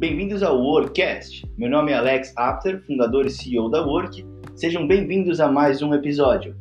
[0.00, 1.46] Bem-vindos ao WorkCast.
[1.58, 4.24] Meu nome é Alex Apter, fundador e CEO da Work.
[4.56, 6.56] Sejam bem-vindos a mais um episódio.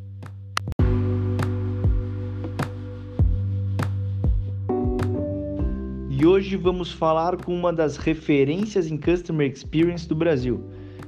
[6.09, 10.61] E hoje vamos falar com uma das referências em Customer Experience do Brasil.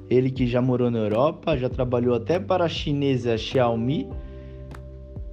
[0.09, 4.07] Ele que já morou na Europa, já trabalhou até para a chinesa Xiaomi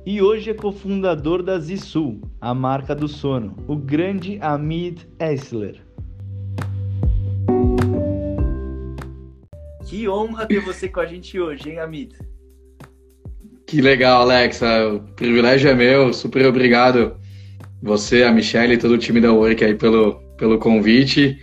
[0.05, 5.88] e hoje é cofundador da Zissu, a marca do sono, o grande Amit Essler.
[9.89, 12.15] Que honra ter você com a gente hoje, hein, Amit?
[13.67, 14.61] Que legal, Alex.
[14.63, 16.13] O privilégio é meu.
[16.13, 17.17] Super obrigado
[17.83, 21.39] você, a Michelle e todo o time da Work aí pelo, pelo convite.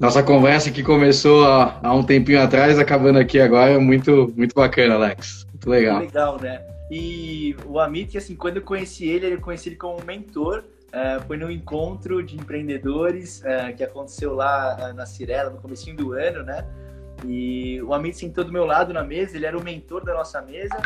[0.00, 4.94] Nossa conversa que começou há, há um tempinho atrás, acabando aqui agora, muito, muito bacana,
[4.94, 5.46] Alex.
[5.48, 5.98] Muito legal.
[5.98, 6.60] Muito legal, né?
[6.90, 10.64] E o Amit, assim, quando eu conheci ele, eu conheci ele como mentor.
[10.88, 15.92] Uh, foi num encontro de empreendedores uh, que aconteceu lá uh, na Cirela, no começo
[15.94, 16.64] do ano, né?
[17.24, 20.42] E o Amit sentou do meu lado na mesa, ele era o mentor da nossa
[20.42, 20.76] mesa.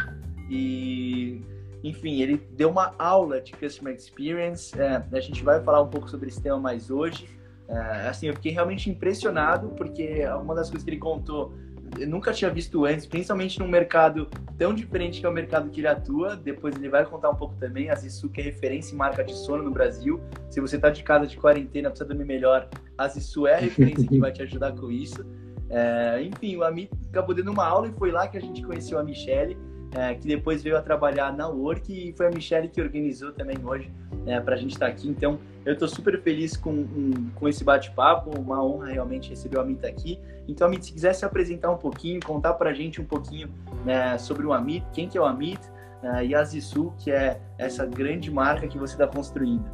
[0.48, 1.42] E
[1.82, 4.78] enfim, ele deu uma aula de Customer Experience.
[4.80, 7.28] É, a gente vai falar um pouco sobre esse tema mais hoje.
[7.68, 11.52] É, assim, eu fiquei realmente impressionado, porque uma das coisas que ele contou
[11.98, 15.80] eu nunca tinha visto antes, principalmente num mercado tão diferente que é o mercado que
[15.80, 16.36] ele atua.
[16.36, 17.90] Depois ele vai contar um pouco também.
[17.90, 20.20] A Zissu, que é referência em marca de sono no Brasil.
[20.48, 24.06] Se você está de casa de quarentena, precisa dormir melhor, a Zissu é a referência
[24.06, 25.24] que vai te ajudar com isso.
[25.70, 28.98] É, enfim, o Amit acabou dando uma aula e foi lá que a gente conheceu
[28.98, 29.56] a Michelle
[29.92, 33.56] é, que depois veio a trabalhar na Work e foi a Michelle que organizou também
[33.62, 33.90] hoje
[34.26, 35.08] é, para a gente estar tá aqui.
[35.08, 39.60] Então, eu estou super feliz com, um, com esse bate-papo, uma honra realmente receber o
[39.60, 40.18] Amit aqui.
[40.46, 43.48] Então, Amit, se quiser se apresentar um pouquinho, contar para a gente um pouquinho
[43.84, 45.60] né, sobre o Amit, quem que é o Amit
[46.02, 49.64] é, e a Zissu, que é essa grande marca que você está construindo.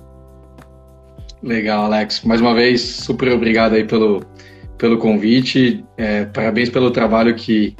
[1.43, 2.23] Legal, Alex.
[2.23, 4.23] Mais uma vez, super obrigado aí pelo,
[4.79, 5.85] pelo convite.
[5.97, 7.77] É, parabéns pelo trabalho que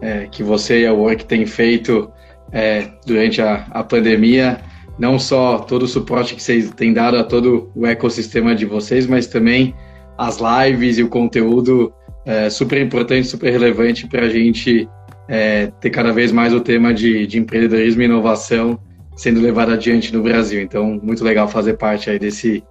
[0.00, 2.10] é, que você e a Work têm feito
[2.52, 4.60] é, durante a, a pandemia,
[4.98, 9.06] não só todo o suporte que vocês têm dado a todo o ecossistema de vocês,
[9.06, 9.74] mas também
[10.18, 11.92] as lives e o conteúdo
[12.24, 14.88] é, super importante, super relevante para a gente
[15.28, 18.78] é, ter cada vez mais o tema de, de empreendedorismo e inovação
[19.16, 20.60] sendo levado adiante no Brasil.
[20.60, 22.62] Então, muito legal fazer parte aí desse,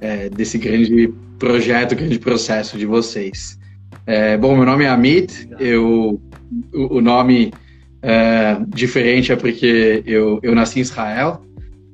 [0.00, 3.58] é, desse grande projeto, grande processo de vocês.
[4.06, 6.20] É, bom, meu nome é Amit, eu
[6.72, 7.52] o, nome
[8.02, 11.42] é, diferente é porque eu, eu nasci em Israel.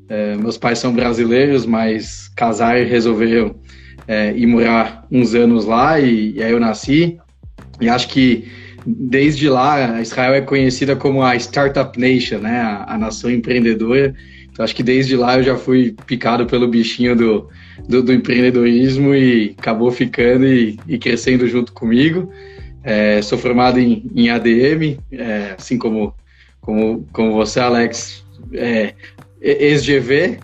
[0.08, 3.56] É, meus pais são brasileiros, mas casaram e resolveram
[4.06, 7.18] é, ir morar uns anos lá e, e, aí eu nasci.
[7.80, 8.48] E acho que
[8.86, 12.60] desde lá Israel é conhecida como a Startup Nation, né?
[12.60, 14.14] A, a nação empreendedora.
[14.58, 17.48] Acho que desde lá eu já fui picado pelo bichinho do,
[17.88, 22.30] do, do empreendedorismo e acabou ficando e, e crescendo junto comigo.
[22.82, 26.14] É, sou formado em, em ADM, é, assim como,
[26.60, 28.94] como, como você, Alex, é,
[29.40, 30.38] ex-GV.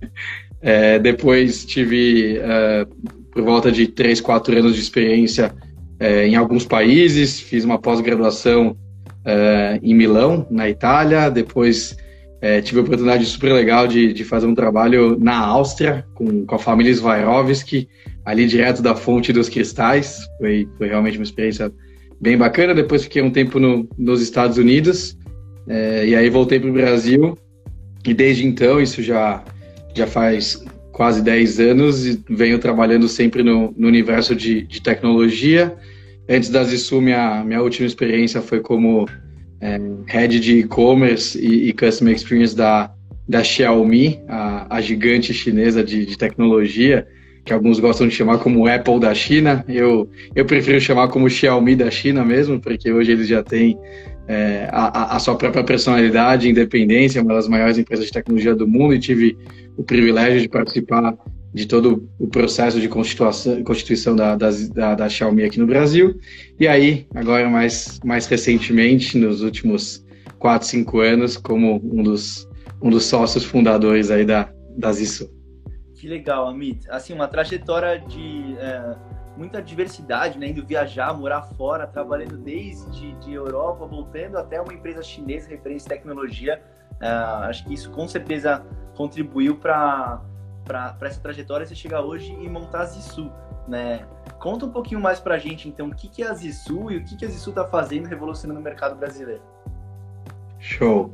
[0.60, 5.54] é, depois tive uh, por volta de 3, 4 anos de experiência
[5.98, 11.96] é, em alguns países, fiz uma pós-graduação uh, em Milão, na Itália, depois
[12.44, 16.54] é, tive a oportunidade super legal de, de fazer um trabalho na Áustria com, com
[16.54, 17.88] a família Swarovski,
[18.22, 20.18] ali direto da fonte dos cristais.
[20.36, 21.72] Foi, foi realmente uma experiência
[22.20, 22.74] bem bacana.
[22.74, 25.16] Depois fiquei um tempo no, nos Estados Unidos
[25.66, 27.34] é, e aí voltei para o Brasil.
[28.06, 29.42] E desde então, isso já,
[29.94, 30.62] já faz
[30.92, 35.74] quase 10 anos, e venho trabalhando sempre no, no universo de, de, tecnologia.
[36.28, 39.08] Antes da Zissu, minha, minha última experiência foi como
[39.64, 42.92] é, head de e-commerce e, e, customer experience da,
[43.26, 47.06] da Xiaomi, a, a gigante chinesa de, de tecnologia
[47.44, 49.64] que alguns gostam de chamar como Apple da China.
[49.68, 53.78] Eu, eu prefiro chamar como Xiaomi da China mesmo, porque hoje eles já têm
[54.26, 58.94] é, a, a, sua própria personalidade, independência, uma das maiores empresas de tecnologia do mundo,
[58.94, 59.36] e tive
[59.76, 61.14] o privilégio de participar
[61.54, 66.18] de todo o processo de constituição, constituição da, da, da, Xiaomi aqui no Brasil.
[66.58, 70.04] E aí, agora mais, mais recentemente, nos últimos
[70.40, 72.48] 4, 5 anos, como um dos,
[72.82, 75.32] um dos sócios fundadores aí da, da Zissu.
[75.94, 76.90] Que legal, Amit.
[76.90, 78.96] Assim, uma trajetória de é,
[79.36, 80.48] muita diversidade, né?
[80.48, 85.90] Indo viajar, morar fora, trabalhando desde de Europa, voltando até uma empresa chinesa referência em
[85.90, 86.60] tecnologia.
[87.00, 88.66] É, acho que isso com certeza
[88.96, 90.20] contribuiu para
[91.02, 93.30] essa trajetória você chegar hoje e montar a Zissu,
[93.68, 94.06] né?
[94.38, 96.98] Conta um pouquinho mais para a gente, então, o que, que é a Zissu e
[96.98, 99.42] o que, que a Zissu está fazendo revolucionando o mercado brasileiro.
[100.58, 101.12] Show.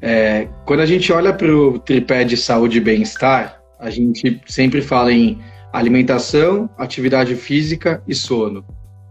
[0.00, 4.80] É, quando a gente olha para o tripé de saúde e bem-estar, a gente sempre
[4.80, 5.40] fala em
[5.72, 8.64] alimentação, atividade física e sono.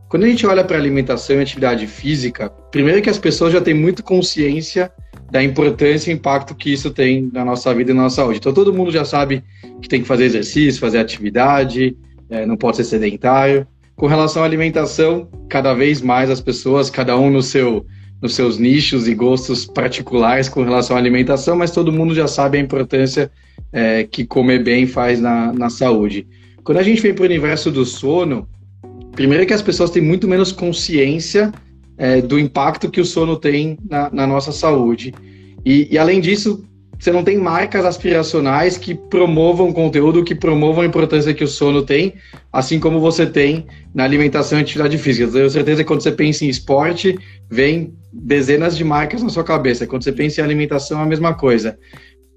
[0.07, 3.73] Quando a gente olha para alimentação e atividade física, primeiro que as pessoas já têm
[3.73, 4.91] muito consciência
[5.31, 8.39] da importância e impacto que isso tem na nossa vida e na nossa saúde.
[8.39, 9.41] Então todo mundo já sabe
[9.81, 11.95] que tem que fazer exercício, fazer atividade,
[12.29, 13.65] é, não pode ser sedentário.
[13.95, 17.85] Com relação à alimentação, cada vez mais as pessoas, cada um no seu,
[18.21, 22.57] nos seus nichos e gostos particulares com relação à alimentação, mas todo mundo já sabe
[22.57, 23.31] a importância
[23.71, 26.27] é, que comer bem faz na, na saúde.
[26.61, 28.49] Quando a gente vem para o universo do sono,
[29.13, 31.53] primeiro é que as pessoas têm muito menos consciência
[32.01, 35.13] é, do impacto que o sono tem na, na nossa saúde.
[35.63, 36.65] E, e, além disso,
[36.97, 41.83] você não tem marcas aspiracionais que promovam conteúdo, que promovam a importância que o sono
[41.83, 42.15] tem,
[42.51, 45.27] assim como você tem na alimentação e atividade física.
[45.27, 47.15] Eu tenho certeza que quando você pensa em esporte,
[47.47, 49.85] vem dezenas de marcas na sua cabeça.
[49.85, 51.77] Quando você pensa em alimentação, é a mesma coisa.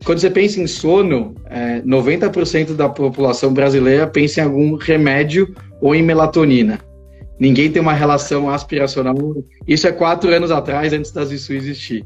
[0.05, 5.95] Quando você pensa em sono, é, 90% da população brasileira pensa em algum remédio ou
[5.95, 6.79] em melatonina.
[7.39, 9.15] Ninguém tem uma relação aspiracional.
[9.67, 12.05] Isso é quatro anos atrás, antes das isso existir.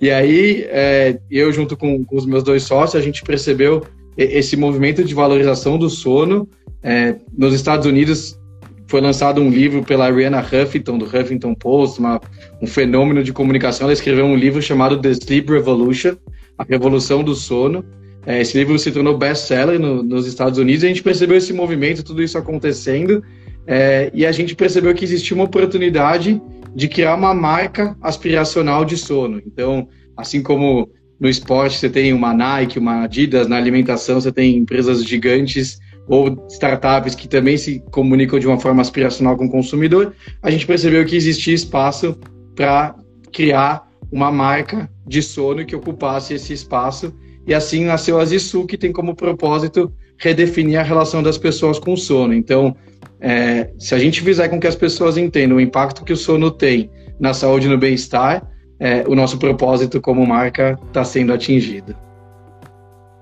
[0.00, 3.84] E aí, é, eu, junto com, com, os meus dois sócios, a gente percebeu
[4.16, 6.48] esse movimento de valorização do sono.
[6.82, 8.40] É, nos Estados Unidos,
[8.90, 12.20] foi lançado um livro pela Ariana Huffington, do Huffington Post, uma,
[12.60, 13.84] um fenômeno de comunicação.
[13.86, 16.16] Ela escreveu um livro chamado The Sleep Revolution,
[16.58, 17.84] a Revolução do Sono.
[18.26, 21.52] É, esse livro se tornou best-seller no, nos Estados Unidos e a gente percebeu esse
[21.52, 23.22] movimento, tudo isso acontecendo,
[23.66, 26.40] é, e a gente percebeu que existia uma oportunidade
[26.74, 29.40] de criar uma marca aspiracional de sono.
[29.46, 34.56] Então, assim como no esporte você tem uma Nike, uma Adidas, na alimentação você tem
[34.56, 35.78] empresas gigantes
[36.08, 40.66] ou startups que também se comunicam de uma forma aspiracional com o consumidor, a gente
[40.66, 42.18] percebeu que existia espaço
[42.56, 42.96] para
[43.32, 47.14] criar uma marca de sono que ocupasse esse espaço.
[47.46, 51.92] E assim nasceu a Zissu, que tem como propósito redefinir a relação das pessoas com
[51.92, 52.34] o sono.
[52.34, 52.76] Então,
[53.20, 56.50] é, se a gente fizer com que as pessoas entendam o impacto que o sono
[56.50, 61.94] tem na saúde e no bem-estar, é, o nosso propósito como marca está sendo atingido.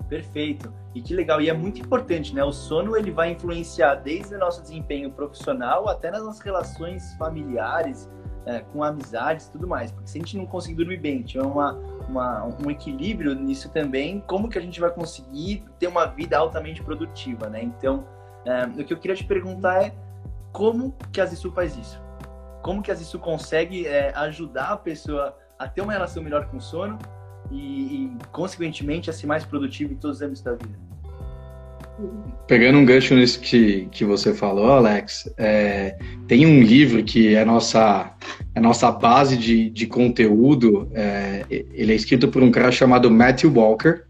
[0.08, 0.72] Perfeito.
[0.94, 1.40] E que legal.
[1.40, 2.42] E é muito importante, né?
[2.42, 8.08] O sono ele vai influenciar desde o nosso desempenho profissional até nas nossas relações familiares,
[8.46, 9.90] é, com amizades e tudo mais.
[9.90, 11.72] Porque se a gente não conseguir dormir bem, tiver uma,
[12.08, 16.82] uma, um equilíbrio nisso também, como que a gente vai conseguir ter uma vida altamente
[16.82, 17.62] produtiva, né?
[17.62, 18.04] Então,
[18.48, 19.92] é, o que eu queria te perguntar é
[20.52, 22.00] como que a Zissu faz isso?
[22.62, 26.56] Como que a Zissu consegue é, ajudar a pessoa a ter uma relação melhor com
[26.56, 26.98] o sono
[27.50, 30.78] e, e, consequentemente, a ser mais produtivo em todos os âmbitos da vida?
[32.46, 37.44] Pegando um gancho nisso que, que você falou, Alex, é, tem um livro que é
[37.44, 38.14] nossa,
[38.54, 40.88] é nossa base de, de conteúdo.
[40.94, 44.02] É, ele é escrito por um cara chamado Matthew Walker.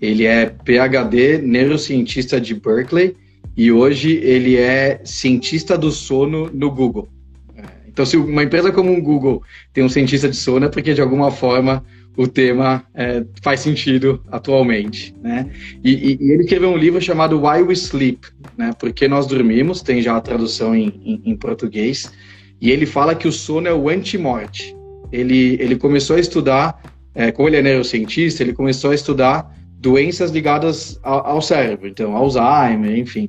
[0.00, 3.16] Ele é PhD, neurocientista de Berkeley,
[3.56, 7.08] e hoje ele é cientista do sono no Google.
[7.56, 9.42] É, então, se uma empresa como o Google
[9.72, 11.84] tem um cientista de sono, é porque de alguma forma
[12.16, 15.50] o tema é, faz sentido atualmente, né?
[15.82, 18.20] E, e, ele escreveu um livro chamado Why We Sleep,
[18.56, 18.72] né?
[18.78, 22.12] Porque nós dormimos, tem já a tradução em, em, em português,
[22.60, 24.76] e ele fala que o sono é o anti-morte.
[25.10, 26.80] Ele, ele começou a estudar,
[27.14, 32.96] é, como ele é neurocientista, ele começou a estudar doenças ligadas ao, cérebro, então Alzheimer,
[32.96, 33.28] enfim.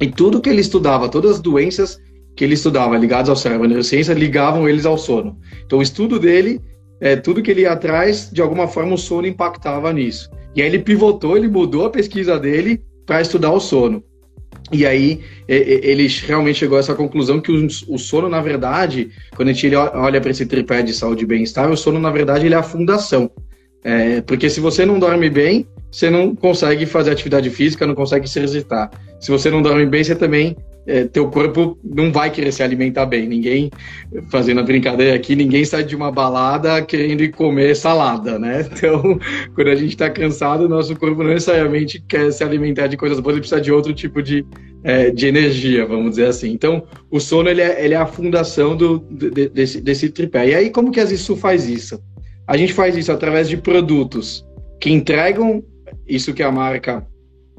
[0.00, 1.98] E tudo que ele estudava, todas as doenças
[2.36, 5.36] que ele estudava ligadas ao cérebro, a neurociência, ligavam eles ao sono.
[5.66, 6.60] Então o estudo dele
[7.00, 10.30] é, tudo que ele ia atrás, de alguma forma o sono impactava nisso.
[10.54, 14.04] E aí ele pivotou, ele mudou a pesquisa dele para estudar o sono.
[14.72, 19.52] E aí ele realmente chegou a essa conclusão que o sono, na verdade, quando a
[19.52, 22.58] gente olha para esse tripé de saúde e bem-estar, o sono, na verdade, ele é
[22.58, 23.28] a fundação.
[23.82, 28.28] É, porque se você não dorme bem, você não consegue fazer atividade física, não consegue
[28.28, 28.90] se exercitar.
[29.18, 30.56] Se você não dorme bem, você também
[30.86, 33.28] é, teu corpo não vai querer se alimentar bem.
[33.28, 33.70] Ninguém,
[34.30, 38.66] fazendo a brincadeira aqui, ninguém sai de uma balada querendo ir comer salada, né?
[38.80, 39.18] Então,
[39.54, 43.34] quando a gente está cansado, nosso corpo não necessariamente quer se alimentar de coisas boas,
[43.34, 44.44] ele precisa de outro tipo de,
[44.82, 46.50] é, de energia, vamos dizer assim.
[46.50, 50.48] Então, o sono ele é, ele é a fundação do, de, desse, desse tripé.
[50.48, 52.00] E aí, como que a Zissu faz isso?
[52.46, 54.44] A gente faz isso através de produtos
[54.80, 55.62] que entregam
[56.10, 57.06] isso que a marca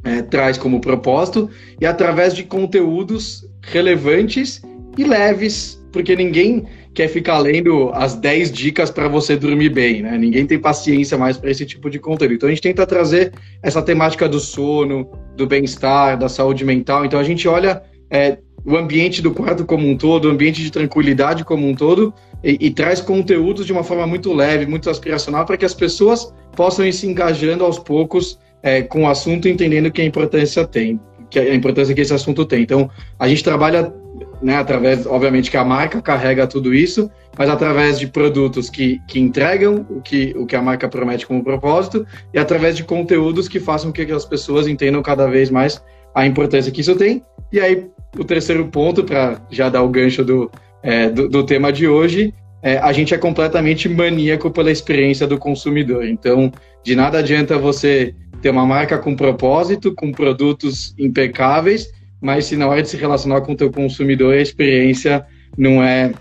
[0.03, 4.61] é, traz como propósito e através de conteúdos relevantes
[4.97, 10.17] e leves, porque ninguém quer ficar lendo as 10 dicas para você dormir bem, né?
[10.17, 12.33] Ninguém tem paciência mais para esse tipo de conteúdo.
[12.33, 13.31] Então a gente tenta trazer
[13.63, 17.05] essa temática do sono, do bem-estar, da saúde mental.
[17.05, 20.71] Então a gente olha é, o ambiente do quarto como um todo, o ambiente de
[20.71, 25.45] tranquilidade como um todo, e, e traz conteúdos de uma forma muito leve, muito aspiracional,
[25.45, 29.91] para que as pessoas possam ir se engajando aos poucos é, com o assunto, entendendo
[29.91, 30.99] que a importância tem.
[31.29, 32.61] que a importância que esse assunto tem.
[32.61, 33.93] Então, a gente trabalha
[34.41, 39.19] né, através, obviamente, que a marca carrega tudo isso, mas através de produtos que, que
[39.19, 43.59] entregam o que, o que a marca promete como propósito e através de conteúdos que
[43.59, 45.81] façam com que as pessoas entendam cada vez mais
[46.13, 47.23] a importância que isso tem.
[47.51, 50.51] E aí, o terceiro ponto, para já dar o gancho do,
[50.83, 55.37] é, do, do, tema de hoje, é, a gente é completamente maníaco pela experiência do
[55.37, 56.05] consumidor.
[56.05, 56.51] Então,
[56.83, 61.87] de nada adianta você ter uma marca com propósito, com produtos impecáveis,
[62.19, 65.25] mas se na hora de se relacionar com o teu consumidor a experiência
[65.57, 66.11] não é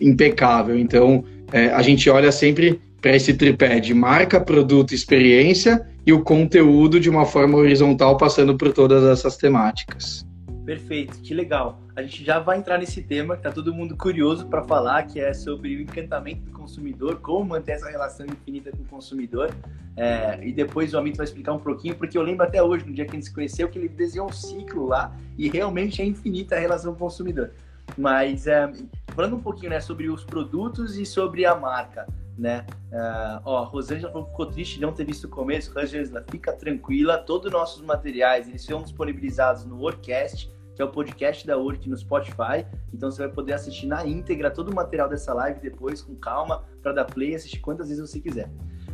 [0.00, 0.78] impecável.
[0.78, 6.22] Então, é, a gente olha sempre para esse tripé de marca, produto, experiência e o
[6.22, 10.26] conteúdo de uma forma horizontal, passando por todas essas temáticas.
[10.64, 11.80] Perfeito, que legal.
[11.96, 15.18] A gente já vai entrar nesse tema que tá todo mundo curioso para falar, que
[15.18, 19.50] é sobre o encantamento do consumidor, como manter essa relação infinita com o consumidor.
[19.96, 22.92] É, e depois o Amito vai explicar um pouquinho, porque eu lembro até hoje, no
[22.92, 26.04] dia que a gente se conheceu, que ele desenhou um ciclo lá e realmente é
[26.04, 27.52] infinita a relação com o consumidor.
[27.96, 28.70] Mas é,
[29.14, 32.66] falando um pouquinho né, sobre os produtos e sobre a marca, né?
[32.92, 35.72] Uh, ó, Rosângela falou que ficou triste de não ter visto o começo.
[35.72, 40.90] Rosângela, fica tranquila, todos os nossos materiais eles serão disponibilizados no WordCast, que é o
[40.90, 42.66] podcast da Work no Spotify.
[42.92, 46.64] Então você vai poder assistir na íntegra todo o material dessa live depois, com calma,
[46.82, 48.50] para dar play e assistir quantas vezes você quiser.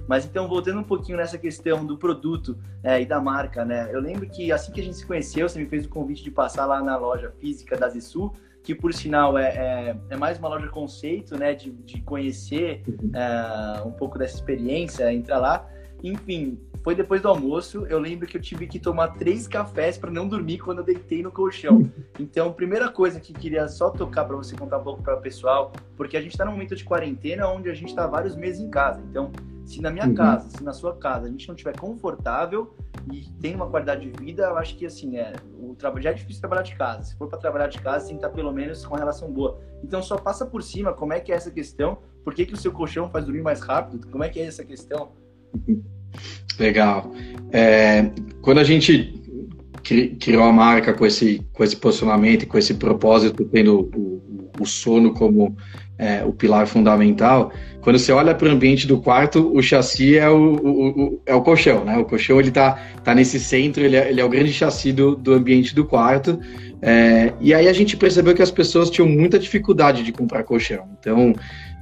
[0.06, 3.88] Mas então, voltando um pouquinho nessa questão do produto é, e da marca, né?
[3.92, 6.30] Eu lembro que assim que a gente se conheceu, você me fez o convite de
[6.30, 10.48] passar lá na loja física da Zissu, que por sinal é, é, é, mais uma
[10.48, 11.52] loja conceito, né?
[11.54, 15.68] De, de conhecer é, um pouco dessa experiência, entrar lá.
[16.02, 17.86] Enfim, foi depois do almoço.
[17.86, 21.22] Eu lembro que eu tive que tomar três cafés para não dormir quando eu deitei
[21.22, 21.90] no colchão.
[22.20, 25.72] Então, primeira coisa que queria só tocar para você contar um pouco para o pessoal,
[25.96, 28.70] porque a gente está num momento de quarentena onde a gente está vários meses em
[28.70, 29.02] casa.
[29.10, 29.32] Então,
[29.64, 30.14] se na minha uhum.
[30.14, 32.74] casa, se na sua casa, a gente não estiver confortável
[33.10, 36.14] e tem uma qualidade de vida, eu acho que assim, é, o trabalho já é
[36.14, 37.02] difícil trabalhar de casa.
[37.04, 39.58] Se for para trabalhar de casa, tem que estar pelo menos com relação boa.
[39.82, 42.56] Então só passa por cima como é que é essa questão, por que, que o
[42.56, 45.12] seu colchão faz dormir mais rápido, como é que é essa questão?
[46.58, 47.12] Legal.
[47.52, 49.20] É, quando a gente
[50.20, 55.12] criou a marca com esse, com esse posicionamento, com esse propósito, tendo o, o sono
[55.12, 55.56] como
[55.98, 60.28] é, o pilar fundamental, quando você olha para o ambiente do quarto, o chassi é
[60.30, 61.98] o, o, o, é o colchão, né?
[61.98, 65.16] O colchão ele tá, tá nesse centro, ele é, ele é o grande chassi do,
[65.16, 66.38] do ambiente do quarto.
[66.80, 70.88] É, e aí a gente percebeu que as pessoas tinham muita dificuldade de comprar colchão.
[70.98, 71.34] Então,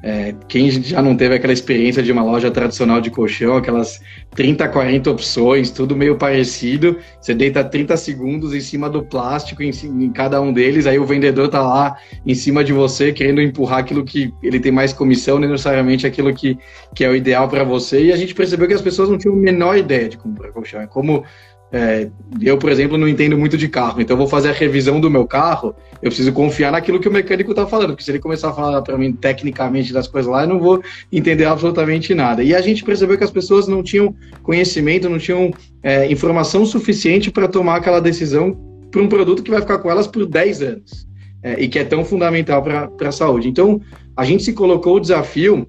[0.03, 4.01] é, quem já não teve aquela experiência de uma loja tradicional de colchão, aquelas
[4.35, 9.71] 30, 40 opções, tudo meio parecido, você deita 30 segundos em cima do plástico, em,
[9.71, 13.81] em, cada um deles, aí o vendedor tá lá em cima de você, querendo empurrar
[13.81, 16.59] aquilo que ele tem mais comissão, não necessariamente aquilo que,
[16.95, 19.35] que é o ideal para você, e a gente percebeu que as pessoas não tinham
[19.35, 20.81] a menor ideia de comprar colchão.
[20.81, 21.25] É como
[21.73, 22.09] é,
[22.41, 25.27] eu, por exemplo, não entendo muito de carro, então vou fazer a revisão do meu
[25.27, 28.53] carro, eu preciso confiar naquilo que o mecânico está falando, porque se ele começar a
[28.53, 32.43] falar para mim tecnicamente das coisas lá, eu não vou entender absolutamente nada.
[32.43, 37.31] E a gente percebeu que as pessoas não tinham conhecimento, não tinham é, informação suficiente
[37.31, 38.59] para tomar aquela decisão
[38.91, 41.07] para um produto que vai ficar com elas por 10 anos
[41.43, 43.49] é, e que é tão fundamental para a saúde.
[43.49, 43.81] Então,
[44.17, 45.69] a gente se colocou o desafio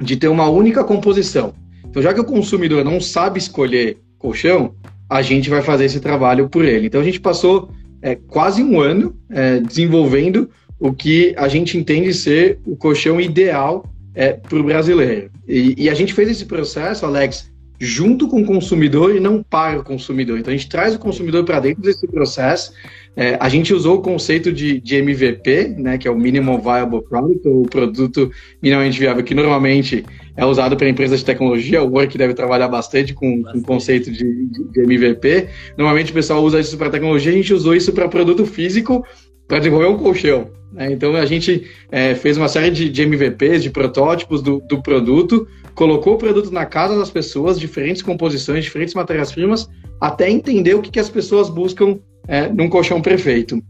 [0.00, 1.54] de ter uma única composição.
[1.84, 4.74] Então, já que o consumidor não sabe escolher colchão,
[5.12, 6.86] a gente vai fazer esse trabalho por ele.
[6.86, 10.48] Então a gente passou é, quase um ano é, desenvolvendo
[10.80, 15.30] o que a gente entende ser o colchão ideal é, para o brasileiro.
[15.46, 19.78] E, e, a gente fez esse processo, Alex, junto com o consumidor e não para
[19.80, 20.38] o consumidor.
[20.38, 22.72] Então a gente traz o consumidor para dentro desse processo.
[23.14, 27.02] É, a gente usou o conceito de, de, MVP, né, que é o Minimum Viable
[27.02, 28.30] Product, o produto
[28.62, 30.04] minimamente viável, que normalmente
[30.36, 31.82] é usado para empresas de tecnologia.
[31.82, 35.48] O Work deve trabalhar bastante com, o conceito de, de, de, MVP.
[35.76, 39.04] Normalmente o pessoal usa isso para tecnologia, a gente usou isso para produto físico
[39.46, 40.50] para desenvolver um colchão.
[40.72, 40.92] Né?
[40.92, 45.46] Então a gente é, fez uma série de, de MVPs, de protótipos do, do produto,
[45.74, 49.68] colocou o produto na casa das pessoas, diferentes composições, diferentes matérias-primas,
[50.00, 53.62] até entender o que, que as pessoas buscam é, num colchão perfeito.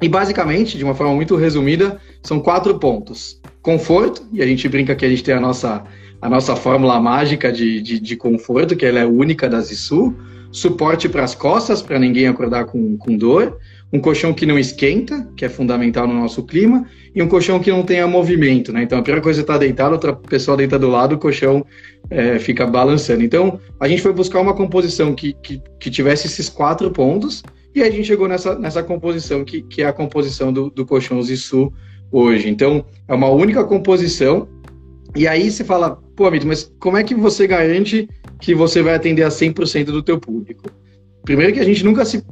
[0.00, 4.96] E basicamente, de uma forma muito resumida, são quatro pontos: conforto, e a gente brinca
[4.96, 5.84] que a gente tem a nossa,
[6.22, 10.14] a nossa fórmula mágica de, de, de conforto, que ela é única da Zissu,
[10.52, 13.58] suporte para as costas, para ninguém acordar com, com dor,
[13.92, 17.70] um colchão que não esquenta, que é fundamental no nosso clima, e um colchão que
[17.70, 18.84] não tenha movimento, né?
[18.84, 21.66] Então a primeira coisa é estar tá deitado, outra pessoa deita do lado, o colchão
[22.08, 23.24] é, fica balançando.
[23.24, 27.42] Então a gente foi buscar uma composição que, que, que, tivesse esses quatro pontos,
[27.74, 31.20] e a gente chegou nessa, nessa composição, que, que é a composição do, do colchão
[31.20, 31.72] Zissu
[32.12, 32.48] hoje.
[32.48, 34.48] Então é uma única composição,
[35.14, 38.08] e aí você fala, pô, Amito, mas como é que você garante
[38.40, 40.64] que você vai atender a 100% do teu público?
[41.22, 42.24] Primeiro que a gente nunca se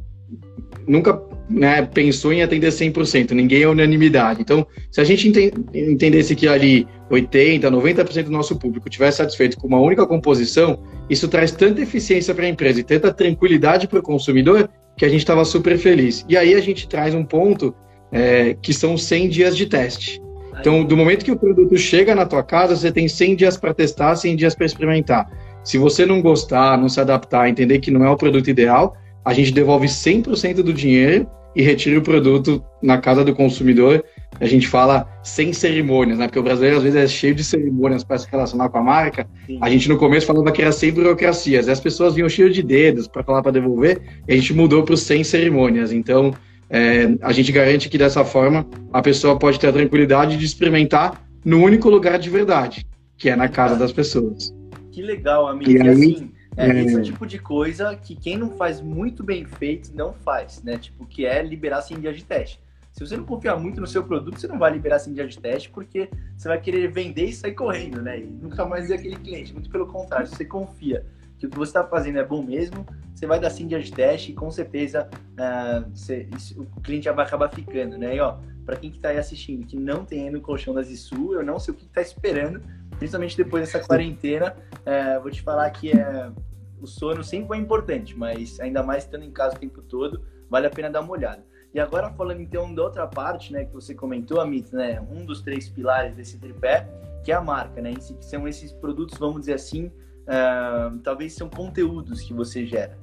[0.87, 4.41] nunca né, pensou em atender 100%, ninguém é unanimidade.
[4.41, 5.29] Então, se a gente
[5.75, 11.29] entendesse que ali 80%, 90% do nosso público tivesse satisfeito com uma única composição, isso
[11.29, 15.21] traz tanta eficiência para a empresa e tanta tranquilidade para o consumidor que a gente
[15.21, 16.25] estava super feliz.
[16.29, 17.75] E aí a gente traz um ponto
[18.13, 20.21] é, que são 100 dias de teste.
[20.61, 23.73] Então, do momento que o produto chega na tua casa, você tem 100 dias para
[23.73, 25.27] testar, 100 dias para experimentar.
[25.65, 29.33] Se você não gostar, não se adaptar, entender que não é o produto ideal, a
[29.33, 34.05] gente devolve 100% do dinheiro e retira o produto na casa do consumidor.
[34.39, 36.27] A gente fala sem cerimônias, né?
[36.27, 39.27] Porque o brasileiro às vezes é cheio de cerimônias para se relacionar com a marca.
[39.47, 39.59] Sim.
[39.61, 43.09] A gente no começo falava que era sem burocracias, as pessoas vinham cheias de dedos
[43.09, 45.93] para falar para devolver, e a gente mudou para os sem cerimônias.
[45.93, 46.33] Então,
[46.71, 51.21] é, a gente garante que dessa forma a pessoa pode ter a tranquilidade de experimentar
[51.45, 52.87] no único lugar de verdade,
[53.19, 54.55] que é na casa das pessoas.
[54.93, 55.69] Que legal, amigo.
[55.69, 56.85] E, e aí, assim, é, é...
[56.85, 60.79] esse é tipo de coisa que quem não faz muito bem feito não faz, né?
[60.79, 62.61] Tipo, que é liberar sem dia de teste.
[62.93, 65.39] Se você não confiar muito no seu produto, você não vai liberar sem dia de
[65.39, 68.21] teste, porque você vai querer vender e sair correndo, né?
[68.21, 69.53] E nunca mais ver aquele cliente.
[69.53, 71.05] Muito pelo contrário, se você confia
[71.41, 74.31] que o que você está fazendo é bom mesmo, você vai dar sim de teste
[74.31, 78.15] e com certeza uh, você, isso, o cliente já vai acabar ficando, né?
[78.15, 80.83] E ó, para quem que está aí assistindo que não tem ainda o colchão da
[80.83, 82.63] Zissu, eu não sei o que está esperando,
[82.99, 86.31] principalmente depois dessa quarentena, uh, vou te falar que é,
[86.79, 90.67] o sono sempre é importante, mas ainda mais estando em casa o tempo todo, vale
[90.67, 91.43] a pena dar uma olhada.
[91.73, 95.41] E agora falando então da outra parte, né, que você comentou, Amit, né, um dos
[95.41, 96.87] três pilares desse tripé,
[97.25, 99.91] que é a marca, né, que são esses produtos, vamos dizer assim,
[100.31, 102.97] uh, talvez são conteúdos que você gera,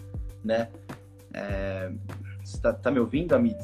[0.43, 0.69] né?
[1.33, 1.91] É,
[2.43, 3.57] você tá, tá, me ouvindo, Amit?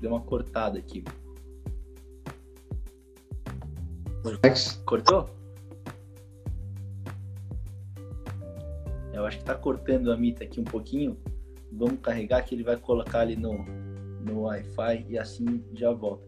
[0.00, 1.04] Deu uma cortada aqui.
[4.86, 5.28] Cortou?
[9.12, 11.16] Eu acho que tá cortando a Mita aqui um pouquinho.
[11.70, 13.64] Vamos carregar que ele vai colocar ali no,
[14.22, 16.24] no Wi-Fi e assim já volta.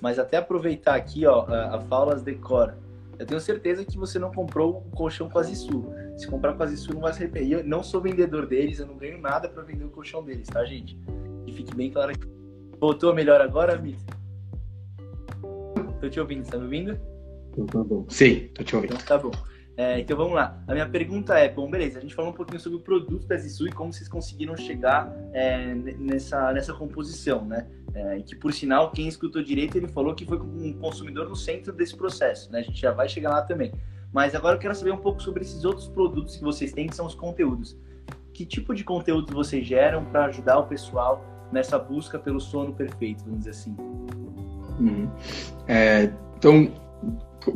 [0.00, 2.85] Mas até aproveitar aqui, ó, a, a Faulas Decora
[3.18, 5.86] eu tenho certeza que você não comprou o colchão com a Zissu.
[6.16, 7.60] Se comprar com a Zissu, não vai se arrepender.
[7.60, 10.64] Eu não sou vendedor deles, eu não ganho nada para vender o colchão deles, tá,
[10.64, 10.98] gente?
[11.46, 12.28] E fique bem claro aqui.
[12.78, 14.16] Voltou melhor agora, Mita?
[16.00, 16.98] Tô te ouvindo, tá me ouvindo?
[17.72, 18.04] Tá bom.
[18.08, 18.94] Sim, tô te ouvindo.
[18.94, 19.32] Então tá bom.
[19.76, 20.62] É, então vamos lá.
[20.66, 23.36] A minha pergunta é, bom, beleza, a gente falou um pouquinho sobre o produto da
[23.36, 27.66] Zissu e como vocês conseguiram chegar é, nessa, nessa composição, né?
[27.96, 31.72] É, que por sinal, quem escutou direito, ele falou que foi um consumidor no centro
[31.72, 32.58] desse processo, né?
[32.58, 33.72] A gente já vai chegar lá também.
[34.12, 36.94] Mas agora eu quero saber um pouco sobre esses outros produtos que vocês têm, que
[36.94, 37.74] são os conteúdos.
[38.34, 43.24] Que tipo de conteúdo vocês geram para ajudar o pessoal nessa busca pelo sono perfeito,
[43.24, 43.74] vamos dizer assim?
[44.78, 45.08] Uhum.
[45.66, 46.70] É, então,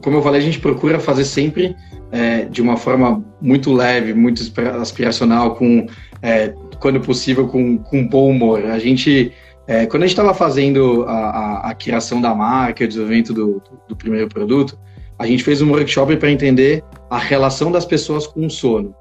[0.02, 1.76] como eu falei, a gente procura fazer sempre
[2.10, 4.42] é, de uma forma muito leve, muito
[4.80, 5.86] aspiracional, com,
[6.22, 8.64] é, quando possível, com, com bom humor.
[8.64, 9.32] A gente,
[9.70, 13.46] é, quando a gente estava fazendo a, a, a, criação da marca, o desenvolvimento do,
[13.60, 14.76] do, do primeiro produto,
[15.16, 18.92] a gente fez um workshop para entender a relação das pessoas com o sono.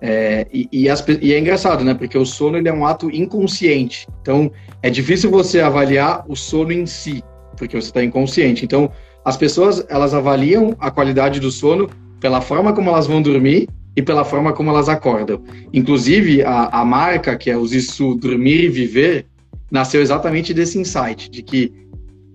[0.00, 1.94] É, e, e, as, e, é engraçado, né?
[1.94, 4.08] Porque o sono ele é um ato inconsciente.
[4.20, 4.50] Então,
[4.82, 7.22] é difícil você avaliar o sono em si,
[7.56, 8.64] porque você está inconsciente.
[8.64, 8.90] Então,
[9.24, 14.02] as pessoas elas avaliam a qualidade do sono pela forma como elas vão dormir e
[14.02, 15.40] pela forma como elas acordam.
[15.72, 19.26] Inclusive, a, a marca, que é o Zissu Dormir e Viver,
[19.70, 21.72] nasceu exatamente desse insight, de que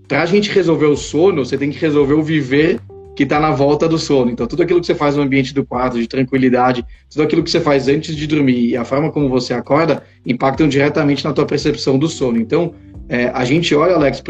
[0.08, 2.80] para a gente resolver o sono, você tem que resolver o viver
[3.14, 4.30] que está na volta do sono.
[4.30, 7.50] Então, tudo aquilo que você faz no ambiente do quarto, de tranquilidade, tudo aquilo que
[7.50, 11.46] você faz antes de dormir e a forma como você acorda, impactam diretamente na tua
[11.46, 12.38] percepção do sono.
[12.38, 12.74] Então,
[13.08, 14.22] é, a gente olha, Alex,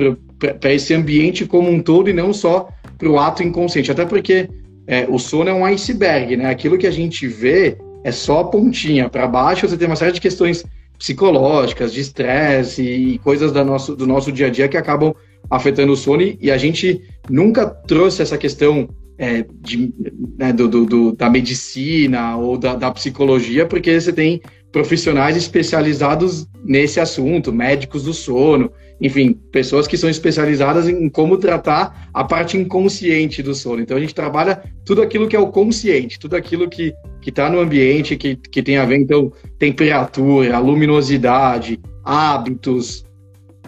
[0.60, 3.90] para esse ambiente como um todo e não só para o ato inconsciente.
[3.90, 4.48] Até porque
[4.86, 6.50] é, o sono é um iceberg, né?
[6.50, 9.08] Aquilo que a gente vê é só a pontinha.
[9.08, 10.64] Para baixo você tem uma série de questões
[11.02, 15.12] psicológicas, de estresse e coisas do nosso, do nosso dia a dia que acabam
[15.50, 16.22] afetando o sono.
[16.40, 18.88] E a gente nunca trouxe essa questão
[19.18, 19.92] é, de,
[20.38, 26.46] né, do, do, do, da medicina ou da, da psicologia, porque você tem profissionais especializados
[26.64, 32.56] nesse assunto, médicos do sono, enfim, pessoas que são especializadas em como tratar a parte
[32.56, 33.82] inconsciente do sono.
[33.82, 37.48] Então a gente trabalha tudo aquilo que é o consciente, tudo aquilo que que está
[37.48, 43.06] no ambiente, que, que tem a ver, então, temperatura, luminosidade, hábitos,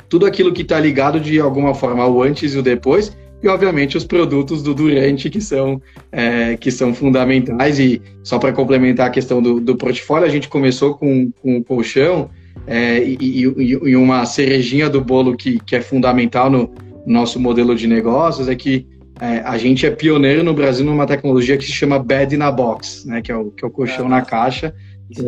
[0.09, 3.97] tudo aquilo que está ligado de alguma forma ao antes e o depois, e obviamente
[3.97, 7.79] os produtos do durante que são é, que são fundamentais.
[7.79, 11.65] E só para complementar a questão do, do portfólio a gente começou com, com o
[11.65, 12.31] colchão
[12.67, 16.73] é, e, e, e, uma cerejinha do bolo que, que é fundamental no
[17.07, 18.87] nosso modelo de negócios é que
[19.25, 23.07] é, a gente é pioneiro no Brasil numa tecnologia que se chama Bed na Box,
[23.07, 24.75] né, que é o, que é o colchão ah, na caixa.
[25.17, 25.23] É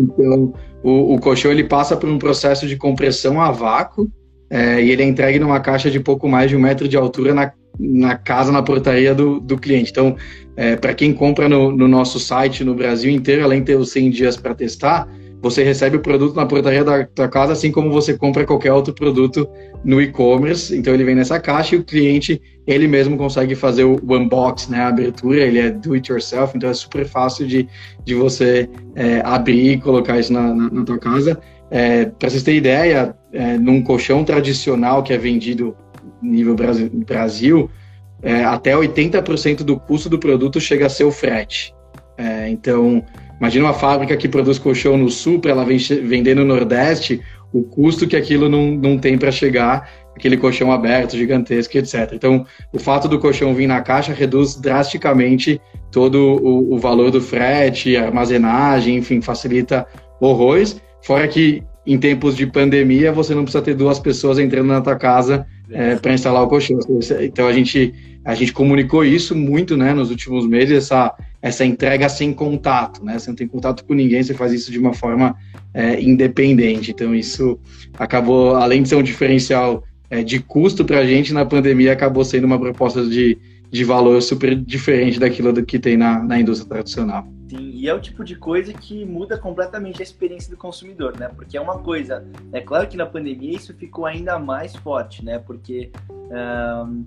[0.00, 4.10] Então, o, o colchão ele passa por um processo de compressão a vácuo
[4.50, 7.32] é, e ele é entregue numa caixa de pouco mais de um metro de altura
[7.32, 9.92] na, na casa, na portaria do, do cliente.
[9.92, 10.16] Então,
[10.56, 13.92] é, para quem compra no, no, nosso site no Brasil inteiro, além de ter os
[13.92, 15.08] 100 dias para testar,
[15.42, 18.94] você recebe o produto na portaria da tua casa, assim como você compra qualquer outro
[18.94, 19.48] produto
[19.84, 20.74] no e-commerce.
[20.76, 24.78] Então ele vem nessa caixa e o cliente ele mesmo consegue fazer o, unbox, né,
[24.78, 25.40] a abertura.
[25.40, 27.68] Ele é do it yourself, então é super fácil de,
[28.04, 31.36] de você é, abrir e colocar isso na, na, na tua casa.
[31.72, 35.76] É, Para vocês terem ideia, é, num colchão tradicional que é vendido
[36.22, 37.70] nível Brasil, Brasil
[38.22, 41.74] é, até 80% do custo do produto chega a ser o frete.
[42.16, 43.04] É, então,
[43.42, 47.20] imagina uma fábrica que produz colchão no sul para ela vender no Nordeste,
[47.52, 52.12] o custo que aquilo não, não tem para chegar, aquele colchão aberto, gigantesco, etc.
[52.12, 57.20] Então, o fato do colchão vir na caixa reduz drasticamente todo o, o valor do
[57.20, 59.88] frete, armazenagem, enfim, facilita
[60.20, 60.80] horrores.
[61.02, 64.96] Fora que em tempos de pandemia você não precisa ter duas pessoas entrando na tua
[64.96, 66.78] casa é, para instalar o colchão.
[67.20, 67.92] Então a gente
[68.24, 73.18] a gente comunicou isso muito, né, nos últimos meses essa essa entrega sem contato, né?
[73.18, 75.34] Você não tem contato com ninguém, você faz isso de uma forma
[75.74, 76.92] é, independente.
[76.92, 77.58] Então isso
[77.98, 82.24] acabou, além de ser um diferencial é, de custo para a gente na pandemia, acabou
[82.24, 83.36] sendo uma proposta de,
[83.72, 87.26] de valor super diferente daquilo que tem na, na indústria tradicional.
[87.48, 91.28] Sim, e é o tipo de coisa que muda completamente a experiência do consumidor, né?
[91.28, 95.38] Porque é uma coisa, é claro que na pandemia isso ficou ainda mais forte, né?
[95.38, 97.06] Porque um,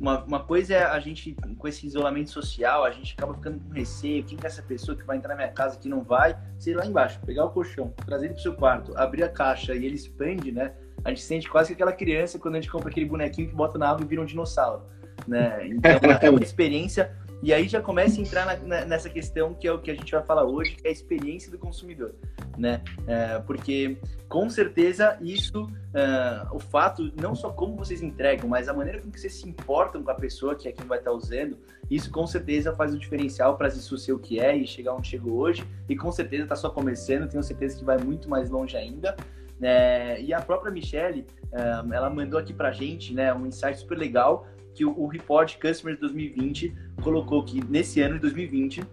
[0.00, 3.74] uma, uma coisa é a gente, com esse isolamento social, a gente acaba ficando com
[3.74, 6.34] receio, quem que é essa pessoa que vai entrar na minha casa que não vai,
[6.58, 9.84] sei lá embaixo, pegar o colchão, trazer ele pro seu quarto, abrir a caixa e
[9.84, 10.72] ele expande, né?
[11.04, 13.78] A gente sente quase que aquela criança quando a gente compra aquele bonequinho que bota
[13.78, 14.82] na água e vira um dinossauro,
[15.26, 15.66] né?
[15.68, 17.10] Então é uma experiência
[17.42, 19.94] e aí já começa a entrar na, na, nessa questão que é o que a
[19.94, 22.14] gente vai falar hoje, que é a experiência do consumidor,
[22.56, 22.82] né?
[23.06, 23.98] É, porque
[24.28, 29.10] com certeza isso, é, o fato, não só como vocês entregam, mas a maneira com
[29.10, 31.58] que vocês se importam com a pessoa que é quem vai estar usando,
[31.90, 35.08] isso com certeza faz o diferencial para isso ser o que é e chegar onde
[35.08, 35.64] chegou hoje.
[35.88, 39.14] E com certeza está só começando, tenho certeza que vai muito mais longe ainda.
[39.60, 43.96] É, e a própria Michelle, é, ela mandou aqui para gente né, um insight super
[43.96, 48.84] legal que o, Report Customers 2020 colocou que nesse ano de 2020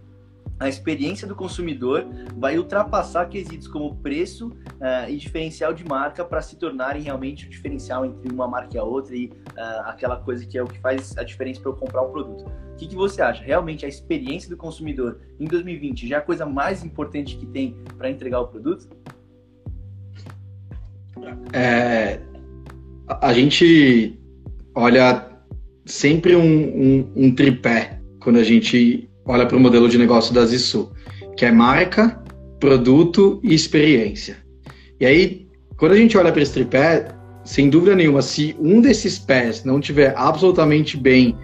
[0.58, 6.40] a experiência do consumidor vai ultrapassar quesitos como preço uh, e diferencial de marca para
[6.40, 10.46] se tornarem realmente o diferencial entre uma marca e a outra e uh, aquela coisa
[10.46, 12.46] que é o que faz a diferença para eu comprar um produto.
[12.72, 13.42] O que, que, você acha?
[13.42, 17.76] Realmente a experiência do consumidor em 2020 já é a coisa mais importante que tem
[17.98, 18.88] para entregar o produto?
[21.52, 22.20] É,
[23.08, 24.18] a gente
[24.74, 25.33] olha
[25.84, 30.44] sempre um, um, um tripé quando a gente olha para o modelo de negócio da
[30.44, 30.90] Zissu,
[31.36, 32.22] que é marca,
[32.58, 34.36] produto e experiência.
[35.00, 37.08] E aí, quando a gente olha para esse tripé,
[37.44, 41.36] sem dúvida nenhuma, se um desses pés não tiver absolutamente bem